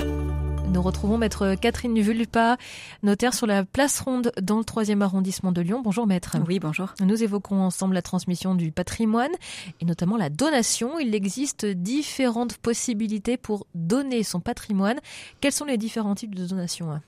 Nous 0.69 0.83
retrouvons 0.83 1.17
maître 1.17 1.55
Catherine 1.55 1.99
Vulpa, 1.99 2.59
notaire 3.03 3.33
sur 3.33 3.47
la 3.47 3.65
place 3.65 4.01
ronde 4.01 4.33
dans 4.43 4.59
le 4.59 4.65
3e 4.65 5.01
arrondissement 5.01 5.53
de 5.53 5.63
Lyon. 5.63 5.81
Bonjour 5.83 6.07
maître. 6.07 6.37
Oui, 6.47 6.59
bonjour. 6.59 6.93
Nous 7.01 7.23
évoquons 7.23 7.63
ensemble 7.63 7.95
la 7.95 8.03
transmission 8.03 8.55
du 8.55 8.73
patrimoine 8.73 9.33
et 9.81 9.87
notamment 9.87 10.19
la 10.19 10.29
donation. 10.29 10.99
Il 10.99 11.15
existe 11.15 11.65
différentes 11.65 12.59
possibilités 12.59 13.39
pour 13.39 13.67
donner 13.75 14.23
son 14.23 14.41
patrimoine. 14.41 14.99
Quels 15.41 15.53
sont 15.53 15.65
les 15.65 15.79
différents 15.79 16.15
types 16.15 16.35
de 16.35 16.47
donations 16.47 17.01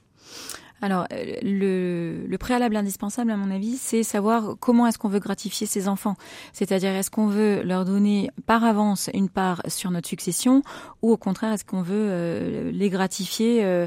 alors, 0.80 1.06
euh, 1.12 1.35
le, 1.42 2.26
le, 2.26 2.38
préalable 2.38 2.76
indispensable, 2.76 3.30
à 3.30 3.37
mon 3.37 3.50
avis, 3.50 3.76
c'est 3.76 4.02
savoir 4.02 4.54
comment 4.61 4.87
est-ce 4.87 4.99
qu'on 4.99 5.08
veut 5.08 5.18
gratifier 5.18 5.66
ses 5.66 5.88
enfants. 5.88 6.14
C'est-à-dire, 6.52 6.90
est-ce 6.90 7.11
qu'on 7.11 7.26
veut 7.26 7.62
leur 7.62 7.85
donner 7.85 8.30
par 8.47 8.64
avance 8.64 9.11
une 9.12 9.28
part 9.28 9.61
sur 9.66 9.90
notre 9.90 10.08
succession, 10.08 10.62
ou 11.02 11.11
au 11.11 11.16
contraire, 11.16 11.52
est-ce 11.52 11.64
qu'on 11.64 11.82
veut 11.82 11.94
euh, 11.94 12.70
les 12.70 12.90
gratifier 12.90 13.64
euh, 13.64 13.87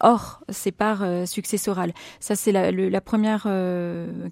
hors 0.00 0.42
ces 0.48 0.70
parts 0.70 1.04
successorales? 1.26 1.92
Ça, 2.20 2.36
c'est 2.36 2.52
la, 2.52 3.00
première 3.00 3.48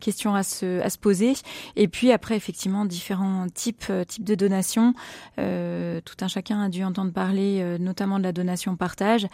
question 0.01 0.35
à 0.35 0.43
se, 0.43 0.81
à 0.81 0.91
se 0.91 0.99
poser. 0.99 1.33
Et 1.77 1.89
puis 1.89 2.13
après, 2.13 2.37
effectivement, 2.37 2.85
différents 2.85 3.47
types, 3.53 3.93
types 4.07 4.25
de 4.25 4.35
donations. 4.35 4.95
tout 5.37 6.17
un 6.21 6.29
chacun 6.29 6.61
a 6.63 6.69
dû 6.69 6.85
entendre 6.85 7.13
parler, 7.13 7.79
notamment 7.81 8.19
de 8.19 8.25
la 8.25 8.33
donation 8.33 8.77
partage, 8.77 9.27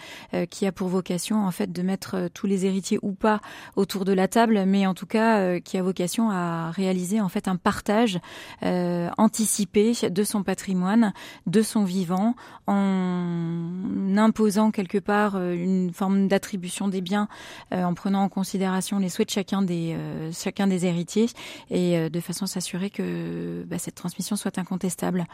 qui 0.50 0.66
a 0.66 0.72
pour 0.72 0.88
vocation, 0.88 1.44
en 1.44 1.50
fait, 1.50 1.72
de 1.72 1.82
mettre 1.82 2.28
tous 2.32 2.46
les 2.46 2.53
héritiers 2.62 2.98
ou 3.02 3.12
pas 3.12 3.40
autour 3.76 4.04
de 4.04 4.12
la 4.12 4.28
table, 4.28 4.64
mais 4.66 4.86
en 4.86 4.94
tout 4.94 5.06
cas 5.06 5.38
euh, 5.38 5.60
qui 5.60 5.78
a 5.78 5.82
vocation 5.82 6.30
à 6.30 6.70
réaliser 6.70 7.20
en 7.20 7.28
fait 7.28 7.48
un 7.48 7.56
partage 7.56 8.18
euh, 8.62 9.08
anticipé 9.18 9.92
de 10.10 10.24
son 10.24 10.42
patrimoine, 10.42 11.12
de 11.46 11.62
son 11.62 11.84
vivant, 11.84 12.34
en 12.66 14.16
imposant 14.16 14.70
quelque 14.70 14.98
part 14.98 15.36
euh, 15.36 15.54
une 15.54 15.92
forme 15.92 16.28
d'attribution 16.28 16.88
des 16.88 17.00
biens, 17.00 17.28
en 17.72 17.94
prenant 17.94 18.22
en 18.22 18.28
considération 18.28 18.98
les 18.98 19.08
souhaits 19.08 19.28
de 19.28 19.32
chacun 19.32 19.62
des 19.62 19.96
chacun 20.32 20.66
des 20.66 20.86
héritiers 20.86 21.26
et 21.70 22.08
de 22.10 22.20
façon 22.20 22.44
à 22.44 22.48
s'assurer 22.48 22.90
que 22.90 23.64
bah, 23.66 23.78
cette 23.78 23.94
transmission 23.94 24.36
soit 24.36 24.58
incontestable. 24.58 25.26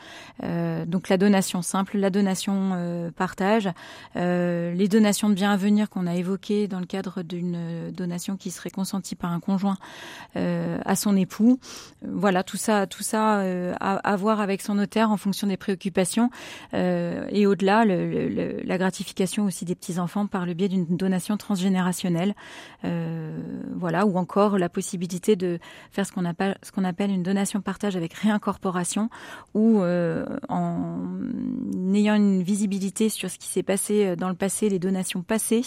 donc 0.87 1.09
la 1.09 1.17
donation 1.17 1.63
simple, 1.63 1.99
la 1.99 2.11
donation 2.11 3.11
partage, 3.17 3.69
les 4.15 4.89
donations 4.89 5.29
de 5.29 5.35
biens 5.35 5.53
à 5.53 5.57
venir 5.57 5.89
qu'on 5.89 6.07
a 6.07 6.15
évoquées 6.15 6.69
dans 6.69 6.81
le 6.81 6.87
cadre 6.87 7.10
d'une 7.19 7.91
donation 7.91 8.37
qui 8.37 8.51
serait 8.51 8.71
consentie 8.71 9.15
par 9.15 9.33
un 9.33 9.41
conjoint 9.41 9.77
euh, 10.37 10.79
à 10.85 10.97
son 10.97 11.17
époux. 11.17 11.59
Voilà, 12.03 12.43
tout 12.43 12.57
ça, 12.57 12.87
tout 12.87 13.03
ça 13.03 13.41
euh, 13.41 13.75
à, 13.81 14.17
voir 14.17 14.41
avec 14.41 14.63
son 14.63 14.75
notaire 14.75 15.11
en 15.11 15.17
fonction 15.17 15.47
des 15.47 15.57
préoccupations 15.57 16.31
euh, 16.75 17.27
et 17.31 17.47
au-delà, 17.47 17.85
la 17.85 18.79
gratification 18.79 19.45
aussi 19.45 19.65
des 19.65 19.75
petits 19.75 19.99
enfants 19.99 20.27
par 20.27 20.47
le 20.47 20.55
biais 20.55 20.69
d'une 20.69 20.87
donation 20.97 21.37
transgénérationnelle. 21.37 22.35
voilà, 22.83 24.07
ou 24.07 24.17
encore 24.17 24.59
la 24.59 24.69
possibilité 24.69 25.37
de 25.37 25.59
faire 25.91 26.07
ce 26.07 26.13
qu'on 26.13 26.85
appelle 26.85 27.11
une 27.11 27.23
donation 27.23 27.61
partage 27.61 27.97
avec 27.97 28.15
réincorporation, 28.15 29.11
ou 29.55 29.81
en 29.81 30.99
ayant 31.95 32.15
une 32.15 32.43
visibilité 32.43 33.09
sur 33.09 33.31
ce 33.31 33.39
qui 33.39 33.49
s'est 33.49 33.63
passé 33.63 34.17
dans 34.17 34.29
le 34.29 34.35
passé, 34.35 34.69
les 34.69 34.79
donations 34.79 35.23
passées, 35.23 35.63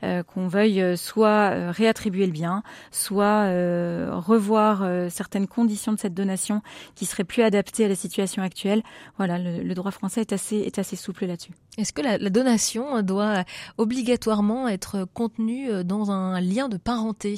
qu'on 0.00 0.48
veuille 0.48 0.81
euh, 0.81 0.81
soit 0.96 1.52
euh, 1.52 1.70
réattribuer 1.70 2.26
le 2.26 2.32
bien, 2.32 2.62
soit 2.90 3.46
euh, 3.46 4.10
revoir 4.12 4.86
certaines 5.10 5.46
conditions 5.46 5.92
de 5.92 5.98
cette 5.98 6.14
donation 6.14 6.62
qui 6.94 7.06
seraient 7.06 7.24
plus 7.24 7.42
adaptées 7.42 7.84
à 7.84 7.88
la 7.88 7.94
situation 7.94 8.42
actuelle. 8.42 8.82
Voilà, 9.16 9.38
le, 9.38 9.74
droit 9.74 9.90
français 9.90 10.20
est 10.20 10.32
assez, 10.32 10.56
est 10.56 10.78
assez 10.78 10.96
souple 10.96 11.26
là-dessus. 11.26 11.52
Est-ce 11.78 11.92
que 11.92 12.02
la, 12.02 12.18
la, 12.18 12.30
donation 12.30 13.02
doit 13.02 13.44
obligatoirement 13.78 14.68
être 14.68 15.06
contenue 15.14 15.84
dans 15.84 16.10
un 16.10 16.40
lien 16.40 16.68
de 16.68 16.76
parenté? 16.76 17.36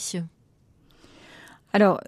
Alors, 1.73 2.01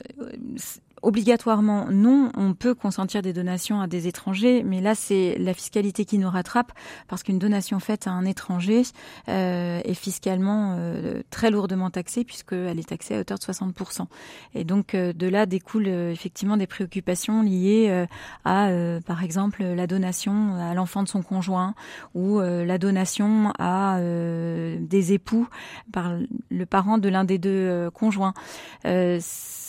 obligatoirement 1.03 1.87
non, 1.91 2.31
on 2.37 2.55
peut 2.55 2.75
consentir 2.75 3.23
des 3.23 3.33
donations 3.33 3.81
à 3.81 3.87
des 3.87 4.09
étrangers, 4.09 4.63
mais 4.65 4.81
là 4.81 4.95
c'est 4.95 5.37
la 5.39 5.55
fiscalité 5.55 6.05
qui 6.05 6.19
nous 6.19 6.29
rattrape 6.29 6.73
parce 7.09 7.23
qu'une 7.23 7.39
donation 7.39 7.79
faite 7.81 8.07
à 8.07 8.11
un 8.11 8.25
étranger 8.25 8.83
euh, 9.29 9.81
est 9.85 9.95
fiscalement 9.95 10.75
euh, 10.77 11.23
très 11.31 11.51
lourdement 11.51 11.91
taxée 11.91 12.25
puisqu'elle 12.25 12.79
est 12.79 12.89
taxée 12.89 13.17
à 13.17 13.21
hauteur 13.21 13.39
de 13.39 13.45
60%. 13.45 14.07
Et 14.55 14.65
donc 14.65 14.95
euh, 14.95 15.13
de 15.13 15.27
là 15.27 15.47
découlent 15.47 15.89
effectivement 15.89 16.57
des 16.57 16.67
préoccupations 16.67 17.43
liées 17.43 18.07
à 18.45 18.69
par 19.07 19.23
exemple 19.23 19.63
la 19.63 19.87
donation 19.87 20.55
à 20.57 20.75
l'enfant 20.75 21.03
de 21.03 21.09
son 21.09 21.23
conjoint 21.23 21.75
ou 22.15 22.41
la 22.41 22.79
donation 22.79 23.53
à 23.59 24.01
des 24.01 25.13
époux 25.13 25.49
par 25.93 26.17
le 26.51 26.67
parent 26.67 26.99
de 26.99 27.09
l'un 27.09 27.25
des 27.25 27.39
deux 27.39 27.91
conjoints 27.91 28.35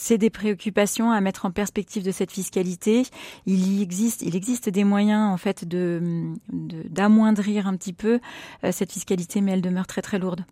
c'est 0.07 0.17
des 0.17 0.29
préoccupations 0.29 1.11
mettre 1.27 1.45
en 1.45 1.51
perspective 1.51 2.03
de 2.03 2.11
cette 2.11 2.31
fiscalité. 2.31 3.03
Il 3.45 3.81
existe, 3.81 4.69
des 4.69 4.83
moyens 4.85 5.33
en 5.33 5.37
fait 5.37 5.65
d'amoindrir 5.67 7.67
un 7.67 7.75
petit 7.75 7.93
peu 7.93 8.19
euh, 8.63 8.71
cette 8.71 8.93
fiscalité, 8.93 9.41
mais 9.41 9.51
elle 9.51 9.61
demeure 9.61 9.87
très 9.87 10.01
très 10.01 10.19
lourde. 10.19 10.45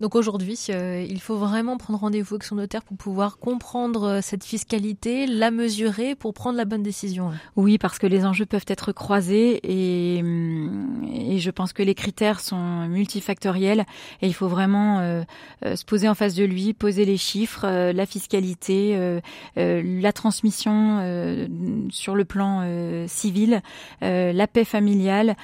Donc 0.00 0.14
aujourd'hui, 0.14 0.58
euh, 0.70 1.04
il 1.08 1.20
faut 1.20 1.36
vraiment 1.36 1.76
prendre 1.76 1.98
rendez-vous 2.00 2.34
avec 2.34 2.44
son 2.44 2.56
notaire 2.56 2.82
pour 2.82 2.96
pouvoir 2.96 3.38
comprendre 3.38 4.04
euh, 4.04 4.20
cette 4.22 4.44
fiscalité, 4.44 5.26
la 5.26 5.50
mesurer 5.50 6.14
pour 6.14 6.34
prendre 6.34 6.56
la 6.56 6.64
bonne 6.64 6.82
décision. 6.82 7.30
Oui, 7.56 7.78
parce 7.78 7.98
que 7.98 8.06
les 8.06 8.24
enjeux 8.24 8.46
peuvent 8.46 8.64
être 8.68 8.92
croisés 8.92 9.60
et, 9.62 10.20
hum, 10.20 11.04
et 11.12 11.38
je 11.38 11.50
pense 11.50 11.72
que 11.72 11.82
les 11.82 11.94
critères 11.94 12.40
sont 12.40 12.86
multifactoriels 12.88 13.84
et 14.20 14.26
il 14.26 14.34
faut 14.34 14.48
vraiment 14.48 15.00
euh, 15.00 15.24
se 15.62 15.84
poser 15.84 16.08
en 16.08 16.14
face 16.14 16.34
de 16.34 16.44
lui, 16.44 16.74
poser 16.74 17.04
les 17.04 17.16
chiffres, 17.16 17.66
la 17.66 18.06
fiscalité, 18.06 19.20
la 19.56 20.12
transmission 20.12 21.48
sur 21.90 22.14
le 22.14 22.24
plan 22.24 23.06
civil, 23.06 23.62
la 24.00 24.46
paix 24.46 24.64
familiale. 24.64 25.36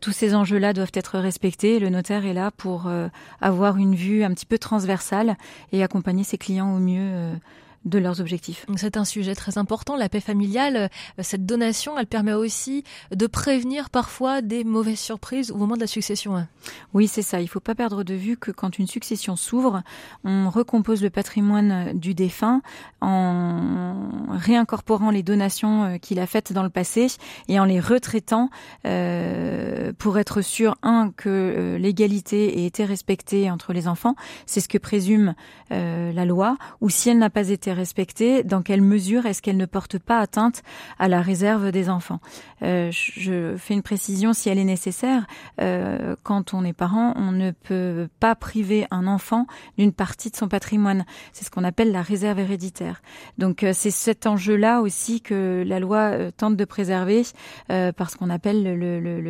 tous 0.00 0.12
ces 0.12 0.34
enjeux-là 0.34 0.72
doivent 0.72 0.92
être 0.94 1.18
respectés. 1.18 1.78
Le 1.78 1.88
notaire 1.88 2.26
est 2.26 2.34
là 2.34 2.50
pour 2.50 2.90
avoir 3.40 3.69
une 3.78 3.94
vue 3.94 4.24
un 4.24 4.32
petit 4.32 4.46
peu 4.46 4.58
transversale 4.58 5.36
et 5.72 5.82
accompagner 5.82 6.24
ses 6.24 6.38
clients 6.38 6.74
au 6.74 6.78
mieux 6.78 7.10
euh, 7.12 7.34
de 7.84 7.98
leurs 7.98 8.20
objectifs. 8.20 8.66
C'est 8.76 8.96
un 8.96 9.06
sujet 9.06 9.34
très 9.34 9.56
important, 9.56 9.96
la 9.96 10.08
paix 10.08 10.20
familiale. 10.20 10.76
Euh, 10.76 10.88
cette 11.22 11.46
donation, 11.46 11.98
elle 11.98 12.06
permet 12.06 12.34
aussi 12.34 12.84
de 13.10 13.26
prévenir 13.26 13.88
parfois 13.88 14.42
des 14.42 14.64
mauvaises 14.64 14.98
surprises 14.98 15.50
au 15.50 15.56
moment 15.56 15.76
de 15.76 15.80
la 15.80 15.86
succession. 15.86 16.36
Hein. 16.36 16.48
Oui, 16.92 17.08
c'est 17.08 17.22
ça. 17.22 17.40
Il 17.40 17.44
ne 17.44 17.48
faut 17.48 17.60
pas 17.60 17.74
perdre 17.74 18.04
de 18.04 18.14
vue 18.14 18.36
que 18.36 18.50
quand 18.50 18.78
une 18.78 18.86
succession 18.86 19.34
s'ouvre, 19.34 19.82
on 20.24 20.50
recompose 20.50 21.02
le 21.02 21.08
patrimoine 21.08 21.98
du 21.98 22.14
défunt 22.14 22.60
en 23.00 23.94
réincorporant 24.30 25.10
les 25.10 25.22
donations 25.22 25.84
euh, 25.84 25.96
qu'il 25.96 26.20
a 26.20 26.26
faites 26.26 26.52
dans 26.52 26.62
le 26.62 26.68
passé 26.68 27.06
et 27.48 27.58
en 27.58 27.64
les 27.64 27.80
retraitant 27.80 28.50
euh, 28.86 29.92
pour 29.96 30.18
être 30.18 30.42
sûr, 30.42 30.76
un, 30.82 31.12
que 31.16 31.76
l'égalité 31.80 32.60
ait 32.60 32.66
été 32.66 32.84
respectée 32.84 33.50
entre 33.50 33.72
les 33.72 33.88
enfants. 33.88 34.16
C'est 34.44 34.60
ce 34.60 34.68
que 34.68 34.78
présume 34.78 35.34
la 35.70 36.24
loi. 36.24 36.56
Ou 36.80 36.90
si 36.90 37.10
elle 37.10 37.18
n'a 37.18 37.30
pas 37.30 37.48
été 37.48 37.69
respectée, 37.72 38.42
dans 38.42 38.62
quelle 38.62 38.82
mesure 38.82 39.26
est-ce 39.26 39.42
qu'elle 39.42 39.56
ne 39.56 39.66
porte 39.66 39.98
pas 39.98 40.18
atteinte 40.18 40.62
à 40.98 41.08
la 41.08 41.22
réserve 41.22 41.70
des 41.70 41.88
enfants? 41.88 42.20
Euh, 42.62 42.90
Je 42.92 43.56
fais 43.56 43.74
une 43.74 43.82
précision 43.82 44.32
si 44.32 44.48
elle 44.48 44.58
est 44.58 44.64
nécessaire. 44.64 45.26
Euh, 45.60 46.16
quand 46.22 46.54
on 46.54 46.64
est 46.64 46.72
parent, 46.72 47.14
on 47.16 47.32
ne 47.32 47.50
peut 47.50 48.08
pas 48.20 48.34
priver 48.34 48.86
un 48.90 49.06
enfant 49.06 49.46
d'une 49.78 49.92
partie 49.92 50.30
de 50.30 50.36
son 50.36 50.48
patrimoine. 50.48 51.04
C'est 51.32 51.44
ce 51.44 51.50
qu'on 51.50 51.64
appelle 51.64 51.92
la 51.92 52.02
réserve 52.02 52.38
héréditaire. 52.38 53.02
Donc 53.38 53.62
euh, 53.62 53.72
c'est 53.74 53.90
cet 53.90 54.26
enjeu-là 54.26 54.80
aussi 54.80 55.20
que 55.20 55.64
la 55.66 55.80
loi 55.80 56.30
tente 56.32 56.56
de 56.56 56.64
préserver 56.64 57.22
par 57.68 58.10
ce 58.10 58.16
qu'on 58.16 58.30
appelle 58.30 58.62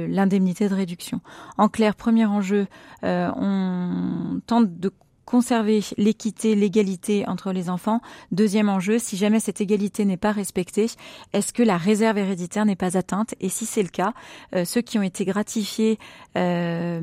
l'indemnité 0.09 0.69
de 0.69 0.75
réduction. 0.75 1.21
En 1.59 1.69
clair, 1.69 1.95
premier 1.95 2.27
enjeu, 2.27 2.67
on 3.03 4.41
tente 4.47 4.79
de 4.79 4.93
conserver 5.31 5.81
l'équité, 5.97 6.57
l'égalité 6.57 7.25
entre 7.29 7.53
les 7.53 7.71
enfants. 7.71 8.01
Deuxième 8.33 8.69
enjeu, 8.69 8.99
si 8.99 9.17
jamais 9.17 9.39
cette 9.39 9.61
égalité 9.61 10.05
n'est 10.05 10.17
pas 10.17 10.33
respectée, 10.33 10.91
est-ce 11.33 11.53
que 11.53 11.63
la 11.63 11.77
réserve 11.77 12.19
héréditaire 12.19 12.67
n'est 12.67 12.75
pas 12.75 12.97
atteinte? 12.99 13.37
Et 13.41 13.49
si 13.49 13.65
c'est 13.65 13.85
le 13.85 13.91
cas, 13.91 14.13
euh, 14.57 14.65
ceux 14.65 14.81
qui 14.81 14.99
ont 14.99 15.05
été 15.05 15.25
gratifiés 15.25 16.01
euh, 16.37 17.01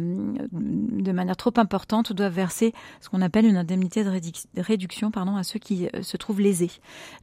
de 0.51 1.11
manière 1.11 1.35
trop 1.35 1.53
importante 1.57 2.13
doivent 2.13 2.33
verser 2.33 2.73
ce 3.01 3.09
qu'on 3.09 3.21
appelle 3.21 3.45
une 3.45 3.57
indemnité 3.57 4.03
de 4.03 4.61
réduction 4.61 5.11
pardon, 5.11 5.35
à 5.35 5.43
ceux 5.43 5.59
qui 5.59 5.87
euh, 5.87 6.01
se 6.01 6.17
trouvent 6.17 6.41
lésés. 6.41 6.71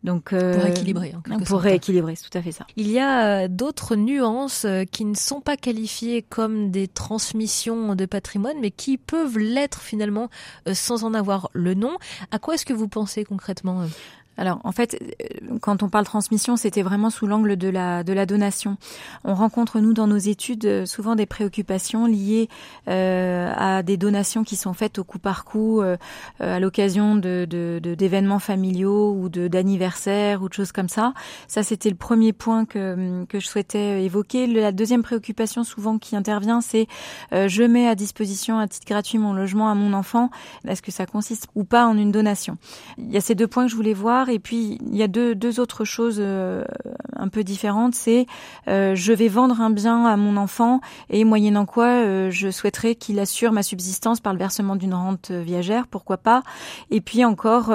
Donc, 0.03 0.31
pour 0.31 0.67
équilibrer. 0.67 1.15
pour 1.47 1.61
rééquilibrer, 1.61 2.17
c'est 2.17 2.29
tout 2.29 2.39
à 2.39 2.43
fait 2.43 2.53
ça. 2.53 2.67
Il 2.77 2.91
y 2.91 2.99
a 2.99 3.49
d'autres 3.49 3.97
nuances 3.97 4.67
qui 4.91 5.05
ne 5.05 5.15
sont 5.15 5.41
pas 5.41 5.57
qualifiées 5.57 6.23
comme 6.23 6.71
des 6.71 6.89
transmissions 6.89 7.95
de 7.95 8.07
patrimoine, 8.07 8.57
mais 8.61 8.71
qui 8.71 8.99
peuvent 8.99 9.39
l'être 9.39 9.81
finalement 9.81 10.29
sans 10.73 11.05
en 11.05 11.15
avoir 11.15 11.51
le 11.53 11.75
nom. 11.75 11.97
À 12.31 12.39
quoi 12.39 12.55
est-ce 12.55 12.67
que 12.67 12.73
vous 12.73 12.89
pensez 12.89 13.25
concrètement 13.25 13.87
alors 14.37 14.61
en 14.65 14.73
fait, 14.73 14.99
euh, 15.01 15.59
quand 15.61 15.83
on 15.83 15.89
parle 15.89 16.05
transmission, 16.05 16.57
c'était 16.57 16.83
vraiment 16.83 17.11
sous 17.11 17.27
l'angle 17.27 17.57
de 17.57 17.69
la 17.69 18.03
de 18.05 18.13
la 18.13 18.27
donation. 18.27 18.77
On 19.25 19.35
rencontre 19.35 19.81
nous 19.81 19.93
dans 19.93 20.07
nos 20.07 20.17
études 20.17 20.65
euh, 20.65 20.87
souvent 20.87 21.15
des 21.15 21.27
préoccupations 21.27 22.07
liées 22.07 22.49
euh, 22.89 23.53
à 23.57 23.83
des 23.83 23.97
donations 23.97 24.45
qui 24.45 24.57
sont 24.57 24.73
faites 24.73 24.99
au 24.99 25.05
coup 25.05 25.19
par 25.19 25.45
coup 25.45 25.83
à 26.41 26.61
l'occasion 26.61 27.17
de 27.17 27.47
d'événements 27.97 28.39
familiaux 28.39 29.13
ou 29.13 29.29
de 29.29 29.49
d'anniversaires 29.49 30.43
ou 30.43 30.49
de 30.49 30.55
choses 30.55 30.73
comme 30.73 30.89
ça. 30.89 31.15
Ça 31.49 31.63
c'était 31.63 31.91
le 31.91 31.97
premier 31.97 32.33
point 32.33 32.65
que 32.65 33.25
que 33.27 33.41
je 33.41 33.47
souhaitais 33.47 34.05
évoquer. 34.05 34.47
La 34.47 34.73
deuxième 34.73 35.03
préoccupation 35.03 35.65
souvent 35.65 35.99
qui 35.99 36.17
intervient, 36.17 36.61
c'est 36.61 36.87
je 37.33 37.63
mets 37.63 37.89
à 37.89 37.95
disposition 37.95 38.59
à 38.59 38.69
titre 38.69 38.87
gratuit 38.87 39.19
mon 39.19 39.33
logement 39.33 39.69
à 39.69 39.75
mon 39.75 39.93
enfant. 39.93 40.31
Est-ce 40.67 40.83
que 40.83 40.93
ça 40.93 41.07
consiste 41.07 41.49
ou 41.55 41.65
pas 41.65 41.87
en 41.87 41.97
une 41.97 42.13
donation? 42.13 42.57
Il 42.99 43.11
y 43.11 43.17
a 43.17 43.21
ces 43.21 43.35
deux 43.35 43.47
points 43.47 43.65
que 43.65 43.71
je 43.71 43.77
voulais 43.77 43.95
voir 43.95 44.24
et 44.29 44.39
puis 44.39 44.79
il 44.87 44.97
y 44.97 45.03
a 45.03 45.09
deux, 45.09 45.61
autres 45.61 45.85
choses 45.85 46.19
euh, 46.21 46.65
un 47.25 47.29
peu 47.29 47.43
différentes. 47.45 47.95
C'est 47.95 48.27
euh, 48.69 48.95
je 48.95 49.13
vais 49.13 49.29
vendre 49.29 49.61
un 49.61 49.71
bien 49.71 50.07
à 50.07 50.17
mon 50.17 50.37
enfant 50.37 50.81
et 51.11 51.25
moyennant 51.25 51.67
quoi 51.67 51.87
euh, 51.87 52.31
je 52.31 52.51
souhaiterais 52.51 52.95
qu'il 52.95 53.19
assure 53.19 53.53
ma 53.53 53.63
subsistance 53.63 54.21
par 54.21 54.33
le 54.33 54.39
versement 54.39 54.77
d'une 54.77 54.95
rente 54.95 55.31
viagère, 55.31 55.87
pourquoi 55.87 56.17
pas. 56.17 56.43
Et 56.91 57.01
puis 57.01 57.25
encore 57.25 57.69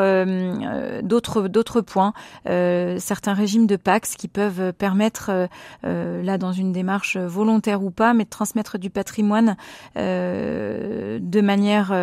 d'autres 1.03 1.47
d'autres 1.47 1.81
points, 1.81 2.13
certains 2.45 3.33
régimes 3.33 3.67
de 3.67 3.75
Pax 3.75 4.15
qui 4.15 4.27
peuvent 4.27 4.73
permettre 4.73 5.47
là 5.83 6.37
dans 6.37 6.51
une 6.51 6.71
démarche 6.71 7.17
volontaire 7.17 7.83
ou 7.83 7.91
pas, 7.91 8.13
mais 8.13 8.23
de 8.23 8.29
transmettre 8.29 8.77
du 8.77 8.89
patrimoine 8.89 9.55
de 9.95 11.41
manière 11.41 11.93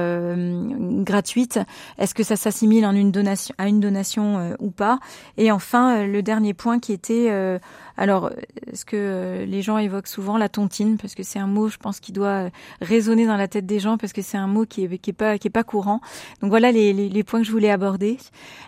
gratuite. 1.05 1.61
Est-ce 1.99 2.15
que 2.15 2.23
ça 2.23 2.37
s'assimile 2.37 2.87
en 2.87 2.95
une 2.95 3.13
donation 3.13 3.55
à 3.59 3.69
une 3.69 3.81
donation 3.81 4.39
euh, 4.39 4.55
ou 4.59 4.71
pas? 4.71 4.99
Et 5.37 5.51
enfin, 5.51 5.99
euh, 5.99 6.07
le 6.07 6.23
dernier 6.23 6.55
point 6.55 6.79
qui 6.79 6.93
était, 6.93 7.29
euh, 7.37 7.59
alors, 7.97 8.31
ce 8.73 8.85
que 8.85 9.45
les 9.47 9.63
gens 9.63 9.79
évoquent 9.79 10.07
souvent, 10.07 10.37
la 10.37 10.49
tontine, 10.49 10.97
parce 10.99 11.15
que 11.15 11.23
c'est 11.23 11.39
un 11.39 11.47
mot, 11.47 11.69
je 11.69 11.77
pense, 11.77 12.01
qui 12.01 12.13
doit 12.13 12.51
résonner 12.81 13.27
dans 13.27 13.37
la 13.37 13.49
tête 13.49 13.67
des 13.67 13.79
gens, 13.79 13.99
parce 13.99 14.13
que 14.13 14.23
c'est 14.23 14.37
un 14.37 14.47
mot 14.47 14.67
qui 14.67 14.85
est, 14.85 15.13
pas 15.13 15.65
courant. 15.65 16.01
Donc 16.43 16.51
voilà 16.51 16.73
les, 16.73 17.25
points 17.25 17.41
que 17.41 17.47
je 17.47 17.53
voulais 17.53 17.71
aborder. 17.71 18.19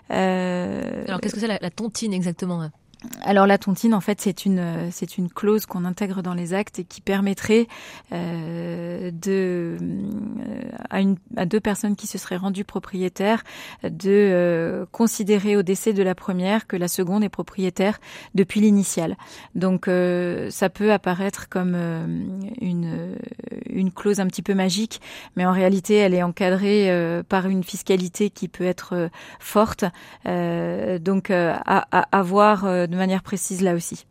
alors, 0.08 1.20
qu'est-ce 1.20 1.34
que 1.34 1.40
c'est 1.40 1.46
la, 1.46 1.58
la 1.60 1.70
tontine 1.70 2.14
exactement 2.14 2.70
alors 3.22 3.46
la 3.46 3.58
tontine, 3.58 3.94
en 3.94 4.00
fait, 4.00 4.20
c'est 4.20 4.44
une 4.44 4.90
c'est 4.90 5.18
une 5.18 5.28
clause 5.28 5.66
qu'on 5.66 5.84
intègre 5.84 6.20
dans 6.20 6.34
les 6.34 6.52
actes 6.52 6.80
et 6.80 6.84
qui 6.84 7.00
permettrait 7.00 7.68
euh, 8.12 9.12
de 9.12 9.76
euh, 9.80 10.62
à, 10.90 11.00
une, 11.00 11.16
à 11.36 11.46
deux 11.46 11.60
personnes 11.60 11.94
qui 11.94 12.08
se 12.08 12.18
seraient 12.18 12.36
rendues 12.36 12.64
propriétaires 12.64 13.44
de 13.84 14.10
euh, 14.10 14.84
considérer 14.90 15.56
au 15.56 15.62
décès 15.62 15.92
de 15.92 16.02
la 16.02 16.16
première 16.16 16.66
que 16.66 16.76
la 16.76 16.88
seconde 16.88 17.22
est 17.22 17.28
propriétaire 17.28 18.00
depuis 18.34 18.60
l'initiale. 18.60 19.16
Donc 19.54 19.86
euh, 19.86 20.50
ça 20.50 20.68
peut 20.68 20.92
apparaître 20.92 21.48
comme 21.48 21.76
une 22.60 23.16
une 23.70 23.92
clause 23.92 24.18
un 24.18 24.26
petit 24.26 24.42
peu 24.42 24.54
magique, 24.54 25.00
mais 25.36 25.46
en 25.46 25.52
réalité, 25.52 25.94
elle 25.94 26.14
est 26.14 26.22
encadrée 26.22 27.22
par 27.28 27.46
une 27.46 27.62
fiscalité 27.62 28.30
qui 28.30 28.48
peut 28.48 28.64
être 28.64 29.08
forte. 29.38 29.84
donc 30.24 31.30
à, 31.30 31.62
à, 31.64 32.18
à 32.18 32.22
voir 32.22 32.87
de 32.88 32.96
manière 32.96 33.22
précise 33.22 33.62
là 33.62 33.74
aussi. 33.74 34.04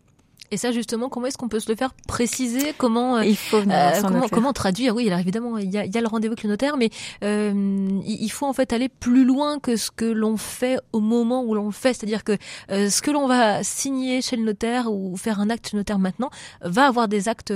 Et 0.49 0.55
ça, 0.55 0.71
justement, 0.71 1.09
comment 1.09 1.27
est-ce 1.27 1.37
qu'on 1.37 1.49
peut 1.49 1.59
se 1.59 1.69
le 1.69 1.75
faire 1.75 1.93
préciser? 2.07 2.73
Comment 2.77 3.17
euh, 3.17 3.25
il 3.25 3.35
faut 3.35 3.57
euh, 3.57 4.01
comment, 4.01 4.27
comment, 4.29 4.53
traduire? 4.53 4.95
Oui, 4.95 5.07
alors 5.07 5.19
évidemment, 5.19 5.57
il 5.57 5.69
y 5.69 5.77
a, 5.77 5.85
il 5.85 5.93
y 5.93 5.97
a 5.97 6.01
le 6.01 6.07
rendez-vous 6.07 6.33
avec 6.33 6.43
le 6.43 6.49
notaire, 6.49 6.77
mais 6.77 6.89
euh, 7.23 7.51
il 8.05 8.29
faut 8.29 8.45
en 8.45 8.53
fait 8.53 8.71
aller 8.71 8.87
plus 8.87 9.25
loin 9.25 9.59
que 9.59 9.75
ce 9.75 9.91
que 9.91 10.05
l'on 10.05 10.37
fait 10.37 10.79
au 10.93 11.01
moment 11.01 11.43
où 11.43 11.53
l'on 11.53 11.65
le 11.65 11.71
fait. 11.71 11.93
C'est-à-dire 11.93 12.23
que 12.23 12.37
euh, 12.71 12.89
ce 12.89 13.01
que 13.01 13.11
l'on 13.11 13.27
va 13.27 13.61
signer 13.63 14.21
chez 14.21 14.37
le 14.37 14.43
notaire 14.43 14.89
ou 14.89 15.17
faire 15.17 15.41
un 15.41 15.49
acte 15.49 15.67
chez 15.67 15.75
le 15.75 15.81
notaire 15.81 15.99
maintenant 15.99 16.29
va 16.61 16.87
avoir 16.87 17.09
des 17.09 17.27
actes 17.27 17.53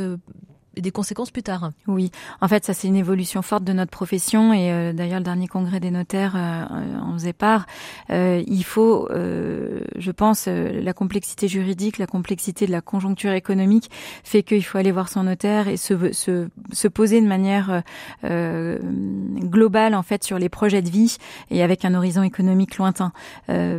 des 0.78 0.92
conséquences 0.92 1.32
plus 1.32 1.44
tard. 1.44 1.72
Oui, 1.88 2.12
en 2.40 2.48
fait, 2.48 2.66
ça 2.66 2.74
c'est 2.74 2.88
une 2.88 2.96
évolution 2.96 3.42
forte 3.42 3.64
de 3.64 3.74
notre 3.74 3.92
profession 3.92 4.54
et 4.54 4.72
euh, 4.72 4.94
d'ailleurs 4.94 5.20
le 5.20 5.26
dernier 5.26 5.48
congrès 5.48 5.80
des 5.80 5.92
notaires 5.92 6.36
euh, 6.36 7.00
en 7.02 7.14
faisait 7.14 7.34
part. 7.34 7.66
Euh, 8.10 8.42
il 8.48 8.64
faut, 8.64 9.10
euh, 9.12 9.82
je 9.98 10.12
pense, 10.12 10.48
la 10.48 10.94
complexité 10.94 11.48
juridique, 11.48 11.98
la 11.98 12.08
complexité 12.08 12.66
de 12.66 12.72
la 12.72 12.82
conjoncture 12.82 13.34
économique 13.34 13.90
fait 14.24 14.44
qu'il 14.44 14.64
faut 14.64 14.78
aller 14.78 14.92
voir 14.92 15.10
son 15.10 15.24
notaire 15.24 15.68
et 15.68 15.78
se, 15.78 16.14
se, 16.14 16.48
se 16.72 16.88
poser 16.88 17.22
de 17.22 17.28
manière 17.28 17.84
globale 18.24 19.96
en 19.96 20.04
fait 20.04 20.24
sur 20.24 20.40
les 20.40 20.50
projets 20.50 20.82
de 20.82 20.90
vie 20.90 21.18
et 21.50 21.64
avec 21.64 21.86
un 21.86 21.94
horizon 21.94 22.24
économique 22.24 22.78
lointain. 22.78 23.12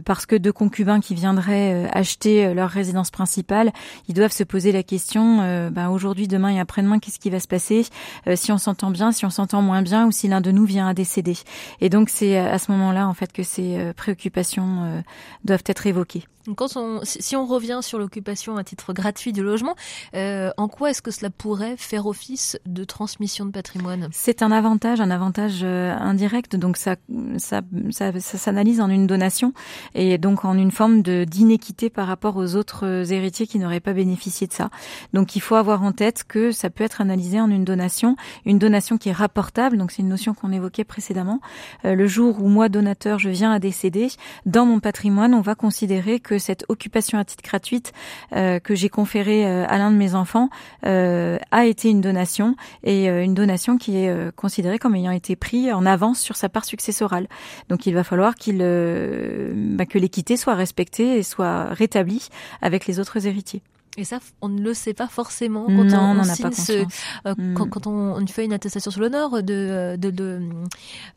parce 0.04 0.26
que 0.26 0.36
deux 0.36 0.52
concubins 0.52 1.00
qui 1.00 1.14
viendraient 1.14 1.88
acheter 1.92 2.52
leur 2.54 2.68
résidence 2.68 3.10
principale, 3.10 3.72
ils 4.08 4.14
doivent 4.14 4.32
se 4.32 4.44
poser 4.44 4.72
la 4.72 4.82
question 4.82 5.38
ben, 5.70 5.88
aujourd'hui, 5.88 6.28
demain 6.28 6.50
et 6.50 6.60
après 6.60 6.81
qu'est-ce 7.00 7.18
qui 7.18 7.30
va 7.30 7.40
se 7.40 7.48
passer, 7.48 7.86
euh, 8.26 8.36
si 8.36 8.52
on 8.52 8.58
s'entend 8.58 8.90
bien, 8.90 9.12
si 9.12 9.24
on 9.24 9.30
s'entend 9.30 9.62
moins 9.62 9.82
bien, 9.82 10.06
ou 10.06 10.12
si 10.12 10.28
l'un 10.28 10.40
de 10.40 10.50
nous 10.50 10.64
vient 10.64 10.88
à 10.88 10.94
décéder. 10.94 11.36
Et 11.80 11.88
donc 11.88 12.08
c'est 12.08 12.38
à 12.38 12.58
ce 12.58 12.70
moment-là 12.72 13.08
en 13.08 13.14
fait 13.14 13.32
que 13.32 13.42
ces 13.42 13.76
euh, 13.76 13.92
préoccupations 13.92 14.84
euh, 14.84 15.00
doivent 15.44 15.64
être 15.66 15.86
évoquées. 15.86 16.24
Quand 16.56 16.76
on, 16.76 17.00
si 17.04 17.36
on 17.36 17.46
revient 17.46 17.80
sur 17.82 17.98
l'occupation 17.98 18.56
à 18.56 18.64
titre 18.64 18.92
gratuit 18.92 19.32
du 19.32 19.42
logement, 19.42 19.76
euh, 20.14 20.50
en 20.56 20.68
quoi 20.68 20.90
est-ce 20.90 21.02
que 21.02 21.10
cela 21.10 21.30
pourrait 21.30 21.76
faire 21.76 22.06
office 22.06 22.58
de 22.66 22.84
transmission 22.84 23.46
de 23.46 23.50
patrimoine? 23.50 24.08
C'est 24.12 24.42
un 24.42 24.50
avantage, 24.50 25.00
un 25.00 25.10
avantage 25.10 25.60
euh, 25.62 25.94
indirect. 25.94 26.56
Donc 26.56 26.76
ça, 26.76 26.96
ça, 27.38 27.60
ça, 27.90 28.18
ça 28.18 28.38
s'analyse 28.38 28.80
en 28.80 28.90
une 28.90 29.06
donation 29.06 29.52
et 29.94 30.18
donc 30.18 30.44
en 30.44 30.56
une 30.56 30.70
forme 30.70 31.02
de 31.02 31.24
d'inéquité 31.24 31.90
par 31.90 32.06
rapport 32.06 32.36
aux 32.36 32.56
autres 32.56 33.12
héritiers 33.12 33.46
qui 33.46 33.58
n'auraient 33.58 33.80
pas 33.80 33.92
bénéficié 33.92 34.46
de 34.46 34.52
ça. 34.52 34.70
Donc 35.12 35.36
il 35.36 35.40
faut 35.40 35.54
avoir 35.54 35.82
en 35.82 35.92
tête 35.92 36.24
que 36.24 36.50
ça 36.50 36.70
peut 36.70 36.84
être 36.84 37.00
analysé 37.00 37.40
en 37.40 37.50
une 37.50 37.64
donation, 37.64 38.16
une 38.44 38.58
donation 38.58 38.98
qui 38.98 39.10
est 39.10 39.12
rapportable. 39.12 39.78
Donc 39.78 39.92
c'est 39.92 40.02
une 40.02 40.08
notion 40.08 40.34
qu'on 40.34 40.52
évoquait 40.52 40.84
précédemment. 40.84 41.40
Euh, 41.84 41.94
le 41.94 42.06
jour 42.06 42.42
où 42.42 42.48
moi 42.48 42.68
donateur 42.68 43.18
je 43.18 43.28
viens 43.28 43.52
à 43.52 43.58
décéder, 43.58 44.08
dans 44.44 44.66
mon 44.66 44.80
patrimoine, 44.80 45.34
on 45.34 45.40
va 45.40 45.54
considérer 45.54 46.18
que 46.18 46.31
cette 46.38 46.64
occupation 46.68 47.18
à 47.18 47.24
titre 47.24 47.42
gratuite 47.42 47.92
euh, 48.32 48.58
que 48.58 48.74
j'ai 48.74 48.88
conférée 48.88 49.46
euh, 49.46 49.64
à 49.68 49.78
l'un 49.78 49.90
de 49.90 49.96
mes 49.96 50.14
enfants 50.14 50.50
euh, 50.86 51.38
a 51.50 51.66
été 51.66 51.88
une 51.88 52.00
donation 52.00 52.56
et 52.84 53.06
une 53.06 53.34
donation 53.34 53.78
qui 53.78 53.96
est 53.96 54.34
considérée 54.36 54.78
comme 54.78 54.94
ayant 54.94 55.12
été 55.12 55.36
prise 55.36 55.72
en 55.72 55.86
avance 55.86 56.20
sur 56.20 56.36
sa 56.36 56.48
part 56.48 56.64
successorale. 56.64 57.28
Donc 57.68 57.86
il 57.86 57.94
va 57.94 58.04
falloir 58.04 58.34
qu'il 58.34 58.58
bah, 58.58 59.86
que 59.86 59.98
l'équité 59.98 60.36
soit 60.36 60.54
respectée 60.54 61.18
et 61.18 61.22
soit 61.22 61.66
rétablie 61.66 62.28
avec 62.60 62.86
les 62.86 63.00
autres 63.00 63.26
héritiers. 63.26 63.62
Et 63.98 64.04
ça, 64.04 64.20
on 64.40 64.48
ne 64.48 64.62
le 64.62 64.72
sait 64.72 64.94
pas 64.94 65.06
forcément 65.06 65.66
quand 65.66 65.92
on, 65.92 66.18
on 66.18 66.24
signe 66.24 66.50
ce, 66.52 66.86
euh, 67.26 67.34
mm. 67.36 67.54
quand, 67.54 67.86
on, 67.86 68.26
fait 68.26 68.46
une 68.46 68.54
attestation 68.54 68.90
sur 68.90 69.02
l'honneur 69.02 69.42
de 69.42 69.96
de, 69.98 70.40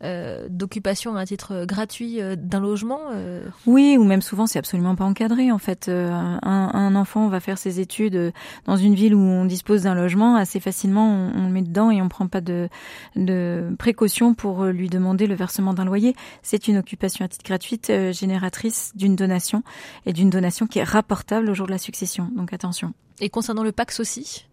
euh, 0.04 0.46
d'occupation 0.50 1.16
à 1.16 1.24
titre 1.24 1.64
gratuit 1.64 2.20
euh, 2.20 2.36
d'un 2.36 2.60
logement. 2.60 3.00
Oui, 3.66 3.96
ou 3.98 4.04
même 4.04 4.20
souvent 4.20 4.46
c'est 4.46 4.58
absolument 4.58 4.94
pas 4.94 5.04
encadré 5.04 5.50
en 5.50 5.58
fait. 5.58 5.88
Un, 5.88 6.38
un, 6.42 6.94
enfant 6.96 7.28
va 7.28 7.40
faire 7.40 7.56
ses 7.56 7.80
études 7.80 8.32
dans 8.66 8.76
une 8.76 8.94
ville 8.94 9.14
où 9.14 9.20
on 9.20 9.46
dispose 9.46 9.84
d'un 9.84 9.94
logement 9.94 10.36
assez 10.36 10.60
facilement, 10.60 11.30
on, 11.34 11.46
le 11.46 11.52
met 11.52 11.62
dedans 11.62 11.90
et 11.90 12.02
on 12.02 12.08
prend 12.10 12.26
pas 12.26 12.42
de 12.42 12.68
de 13.14 13.74
précautions 13.78 14.34
pour 14.34 14.66
lui 14.66 14.90
demander 14.90 15.26
le 15.26 15.34
versement 15.34 15.72
d'un 15.72 15.86
loyer. 15.86 16.14
C'est 16.42 16.68
une 16.68 16.76
occupation 16.76 17.24
à 17.24 17.28
titre 17.28 17.44
gratuite 17.44 17.90
génératrice 18.12 18.92
d'une 18.94 19.16
donation 19.16 19.62
et 20.04 20.12
d'une 20.12 20.28
donation 20.28 20.66
qui 20.66 20.78
est 20.80 20.84
rapportable 20.84 21.48
au 21.48 21.54
jour 21.54 21.66
de 21.66 21.72
la 21.72 21.78
succession. 21.78 22.28
Donc 22.36 22.52
attention 22.66 22.92
et 23.20 23.30
concernant 23.30 23.62
le 23.62 23.72
Pax 23.72 24.00
aussi? 24.00 24.46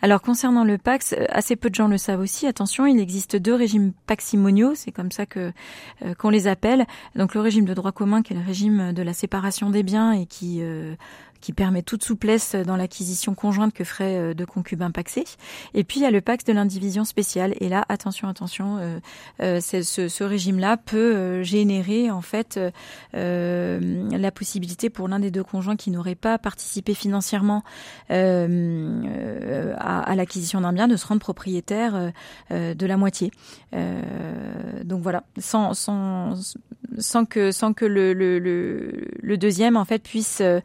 Alors 0.00 0.22
concernant 0.22 0.64
le 0.64 0.76
Pax, 0.76 1.12
euh, 1.12 1.24
assez 1.28 1.54
peu 1.54 1.70
de 1.70 1.74
gens 1.74 1.86
le 1.86 1.98
savent 1.98 2.20
aussi. 2.20 2.46
Attention, 2.46 2.86
il 2.86 2.98
existe 2.98 3.36
deux 3.36 3.54
régimes 3.54 3.92
paximoniaux, 4.06 4.74
c'est 4.74 4.90
comme 4.90 5.12
ça 5.12 5.24
que 5.24 5.52
euh, 6.04 6.14
qu'on 6.14 6.30
les 6.30 6.48
appelle. 6.48 6.86
Donc 7.14 7.34
le 7.34 7.40
régime 7.40 7.64
de 7.64 7.74
droit 7.74 7.92
commun, 7.92 8.22
qui 8.22 8.32
est 8.32 8.36
le 8.36 8.44
régime 8.44 8.92
de 8.92 9.02
la 9.02 9.12
séparation 9.12 9.70
des 9.70 9.82
biens 9.82 10.12
et 10.12 10.26
qui 10.26 10.58
euh, 10.62 10.94
qui 11.42 11.52
permet 11.52 11.82
toute 11.82 12.04
souplesse 12.04 12.54
dans 12.54 12.76
l'acquisition 12.76 13.34
conjointe 13.34 13.74
que 13.74 13.84
ferait 13.84 14.16
euh, 14.16 14.34
deux 14.34 14.46
concubins 14.46 14.90
paxés. 14.90 15.24
Et 15.74 15.84
puis 15.84 16.00
il 16.00 16.02
y 16.04 16.06
a 16.06 16.10
le 16.10 16.22
pax 16.22 16.44
de 16.44 16.52
l'indivision 16.52 17.04
spéciale. 17.04 17.54
Et 17.60 17.68
là, 17.68 17.84
attention, 17.90 18.28
attention, 18.28 18.78
euh, 18.78 18.98
euh 19.40 19.60
ce, 19.60 19.82
ce 19.82 20.24
régime-là 20.24 20.76
peut 20.76 20.96
euh, 20.96 21.42
générer 21.42 22.10
en 22.10 22.22
fait 22.22 22.58
euh, 23.14 24.08
la 24.10 24.30
possibilité 24.30 24.88
pour 24.88 25.08
l'un 25.08 25.18
des 25.18 25.30
deux 25.30 25.42
conjoints 25.42 25.76
qui 25.76 25.90
n'aurait 25.90 26.14
pas 26.14 26.38
participé 26.38 26.94
financièrement 26.94 27.64
euh, 28.10 29.74
à, 29.78 30.00
à 30.00 30.14
l'acquisition 30.14 30.60
d'un 30.60 30.72
bien 30.72 30.88
de 30.88 30.96
se 30.96 31.06
rendre 31.06 31.20
propriétaire 31.20 32.12
de 32.50 32.86
la 32.86 32.96
moitié. 32.96 33.32
donc 34.84 35.02
voilà, 35.02 35.24
sans, 35.38 35.74
sans, 35.74 36.34
sans 36.98 37.24
que 37.24 37.50
sans 37.50 37.72
que 37.72 37.84
le, 37.84 38.12
le, 38.12 38.38
le, 38.38 39.08
le 39.20 39.36
deuxième 39.36 39.76
en 39.76 39.84
fait 39.84 40.02
puisse 40.02 40.40
euh, 40.40 40.60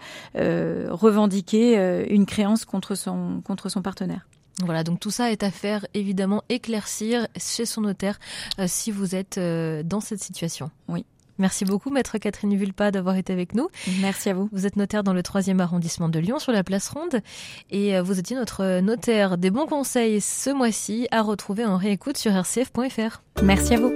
revendiquer 0.90 1.78
euh, 1.78 2.06
une 2.10 2.26
créance 2.26 2.66
contre 2.66 2.96
son, 2.96 3.42
contre 3.44 3.70
son 3.70 3.82
partenaire. 3.82 4.28
Voilà, 4.64 4.84
donc 4.84 5.00
tout 5.00 5.12
ça 5.12 5.32
est 5.32 5.44
à 5.44 5.52
faire 5.52 5.86
évidemment 5.94 6.44
éclaircir 6.50 7.28
chez 7.38 7.66
son 7.66 7.82
notaire 7.82 8.20
euh, 8.60 8.66
si 8.68 8.92
vous 8.92 9.14
êtes 9.14 9.40
dans 9.40 10.00
cette 10.00 10.22
situation. 10.22 10.72
Oui. 10.88 11.06
Merci 11.38 11.66
beaucoup, 11.66 11.92
maître 11.92 12.18
Catherine 12.18 12.56
Vulpa, 12.56 12.92
d'avoir 12.92 13.16
été 13.16 13.32
avec 13.32 13.54
nous. 13.54 13.70
Merci 14.02 14.30
à 14.30 14.34
vous. 14.34 14.50
Vous 14.52 14.66
êtes 14.66 14.76
notaire 14.76 15.04
dans 15.04 15.14
le 15.14 15.22
3e 15.22 15.60
arrondissement 15.60 16.10
de 16.10 16.20
Lyon, 16.20 16.40
sur 16.40 16.52
la 16.52 16.64
place 16.64 16.90
Ronde. 16.90 17.22
Et 17.70 17.96
euh, 17.96 18.02
vous 18.02 18.20
étiez 18.20 18.36
notre 18.36 18.80
notaire 18.80 19.38
des 19.38 19.52
bons 19.52 19.68
conseils 19.68 20.20
ce 20.20 20.50
mois-ci 20.50 21.08
à 21.12 21.22
retrouver 21.22 21.66
en 21.66 21.78
réécoute 21.78 22.18
sur 22.18 22.32
rcf.fr. 22.32 23.22
Merci 23.44 23.76
à 23.76 23.80
vous. 23.80 23.94